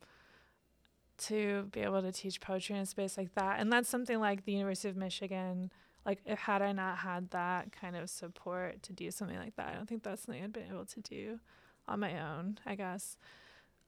to 1.18 1.68
be 1.72 1.80
able 1.80 2.00
to 2.00 2.12
teach 2.12 2.40
poetry 2.40 2.76
in 2.76 2.80
a 2.80 2.86
space 2.86 3.18
like 3.18 3.34
that. 3.34 3.60
And 3.60 3.70
that's 3.70 3.90
something 3.90 4.18
like 4.18 4.46
the 4.46 4.52
University 4.52 4.88
of 4.88 4.96
Michigan 4.96 5.70
like 6.06 6.20
if 6.24 6.38
had 6.38 6.62
I 6.62 6.72
not 6.72 6.98
had 6.98 7.30
that 7.30 7.72
kind 7.72 7.96
of 7.96 8.08
support 8.08 8.82
to 8.84 8.92
do 8.92 9.10
something 9.10 9.36
like 9.36 9.56
that, 9.56 9.68
I 9.68 9.74
don't 9.74 9.88
think 9.88 10.02
that's 10.02 10.22
something 10.22 10.42
I'd 10.42 10.52
been 10.52 10.68
able 10.70 10.86
to 10.86 11.00
do 11.00 11.38
on 11.86 12.00
my 12.00 12.18
own, 12.20 12.58
I 12.64 12.74
guess. 12.74 13.16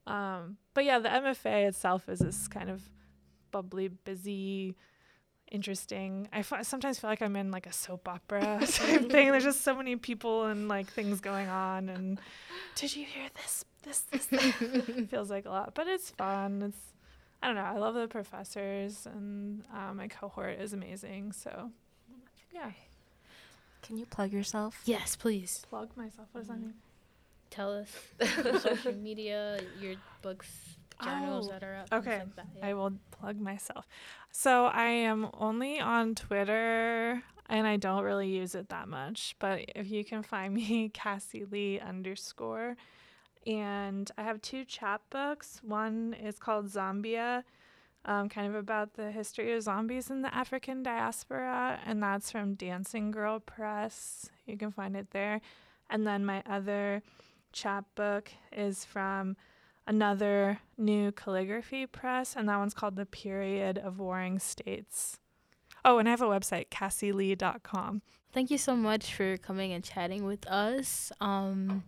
Um, 0.07 0.59
but 0.75 0.85
yeah, 0.85 0.99
the 0.99 1.09
MFA 1.09 1.69
itself 1.69 2.09
is 2.09 2.19
this 2.19 2.49
kind 2.49 2.69
of 2.69 2.83
bubbly, 3.51 3.89
busy, 3.89 4.77
interesting. 5.53 6.29
I 6.33 6.41
f- 6.41 6.67
sometimes 6.67 6.99
feel 6.99 7.11
like 7.11 7.23
I'm 7.23 7.37
in 7.37 7.51
like 7.51 7.67
a 7.67 7.73
soap 7.73 8.09
opera 8.09 8.61
type 8.67 9.11
thing. 9.11 9.31
There's 9.31 9.45
just 9.45 9.63
so 9.63 9.77
many 9.77 9.97
people 9.97 10.47
and 10.47 10.67
like 10.69 10.89
things 10.89 11.21
going 11.21 11.49
on. 11.49 11.89
And 11.89 12.19
did 12.75 12.97
you 12.97 13.05
hear 13.05 13.29
this? 13.35 13.65
This, 13.83 14.01
this, 14.01 14.27
feels 15.11 15.31
like 15.31 15.45
a 15.45 15.51
lot, 15.51 15.75
but 15.75 15.87
it's 15.89 16.11
fun. 16.11 16.63
It's, 16.63 16.79
I 17.43 17.49
don't 17.49 17.57
know. 17.57 17.63
I 17.63 17.79
love 17.79 17.95
the 17.95 18.07
professors 18.09 19.07
and 19.07 19.65
uh, 19.75 19.93
my 19.93 20.09
cohort 20.09 20.61
is 20.61 20.73
amazing. 20.73 21.33
So, 21.33 21.71
yeah. 22.55 22.71
Can 23.83 23.99
you 23.99 24.07
plug 24.07 24.33
yourself? 24.33 24.83
Yes, 24.85 25.17
please. 25.17 25.65
Plug 25.69 25.89
myself. 25.97 26.29
What 26.33 26.43
does 26.43 26.49
that 26.49 26.61
mean? 26.61 26.75
Tell 27.51 27.73
us 27.73 27.91
social 28.63 28.95
media, 28.95 29.61
your 29.81 29.97
books, 30.23 30.49
journals 31.03 31.49
Oh, 31.49 31.53
that 31.53 31.63
are 31.63 31.85
things 31.89 32.07
okay. 32.07 32.19
like 32.21 32.37
that, 32.37 32.47
I 32.63 32.75
will 32.75 32.93
plug 33.11 33.41
myself. 33.41 33.87
So 34.31 34.67
I 34.67 34.87
am 34.87 35.29
only 35.39 35.81
on 35.81 36.15
Twitter 36.15 37.23
and 37.49 37.67
I 37.67 37.77
don't 37.77 38.03
really 38.05 38.29
use 38.29 38.55
it 38.55 38.69
that 38.71 38.89
much. 38.89 39.37
But 39.39 39.61
if 39.75 39.91
you 39.91 40.05
can 40.05 40.23
find 40.23 40.55
me, 40.61 40.91
Cassie 40.93 41.45
Lee 41.45 41.81
underscore. 41.81 42.77
And 43.47 44.11
I 44.17 44.23
have 44.23 44.41
two 44.41 44.65
chapbooks. 44.65 45.63
One 45.65 46.15
is 46.15 46.39
called 46.39 46.67
Zambia, 46.67 47.43
um, 48.05 48.29
kind 48.29 48.47
of 48.47 48.55
about 48.55 48.95
the 48.95 49.11
history 49.11 49.53
of 49.53 49.63
zombies 49.63 50.11
in 50.11 50.23
the 50.23 50.33
African 50.35 50.83
diaspora. 50.83 51.81
And 51.85 52.03
that's 52.03 52.31
from 52.31 52.55
Dancing 52.55 53.11
Girl 53.11 53.41
Press. 53.41 54.31
You 54.47 54.57
can 54.57 54.71
find 54.71 54.97
it 54.97 55.11
there. 55.11 55.41
And 55.91 56.07
then 56.07 56.25
my 56.25 56.43
other 56.49 57.03
chapbook 57.53 58.31
is 58.57 58.85
from 58.85 59.37
another 59.87 60.61
new 60.79 61.13
calligraphy 61.13 61.87
press, 61.87 62.35
and 62.37 62.49
that 62.49 62.59
one's 62.59 62.75
called 62.75 62.97
The 62.97 63.07
Period 63.07 63.79
of 63.79 63.99
Warring 63.99 64.39
States. 64.39 65.19
Oh, 65.85 65.99
and 65.99 66.09
I 66.09 66.13
have 66.13 66.23
a 66.23 66.27
website, 66.27 66.69
cassielee.com. 66.69 68.03
Thank 68.33 68.51
you 68.51 68.59
so 68.59 68.77
much 68.77 69.15
for 69.15 69.37
coming 69.37 69.73
and 69.73 69.85
chatting 69.85 70.25
with 70.25 70.47
us. 70.47 71.13
Um, 71.21 71.83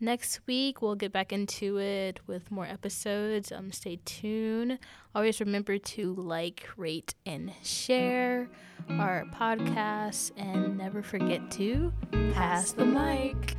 next 0.00 0.40
week 0.46 0.82
we'll 0.82 0.96
get 0.96 1.12
back 1.12 1.32
into 1.32 1.78
it 1.78 2.20
with 2.26 2.50
more 2.50 2.66
episodes. 2.66 3.52
Um, 3.52 3.72
stay 3.72 4.00
tuned. 4.04 4.78
Always 5.14 5.40
remember 5.40 5.78
to 5.78 6.14
like, 6.14 6.68
rate, 6.76 7.14
and 7.24 7.52
share 7.62 8.48
our 8.90 9.24
podcast, 9.34 10.32
and 10.36 10.76
never 10.76 11.02
forget 11.02 11.50
to 11.52 11.92
pass 12.34 12.72
the 12.72 12.84
mic. 12.84 13.56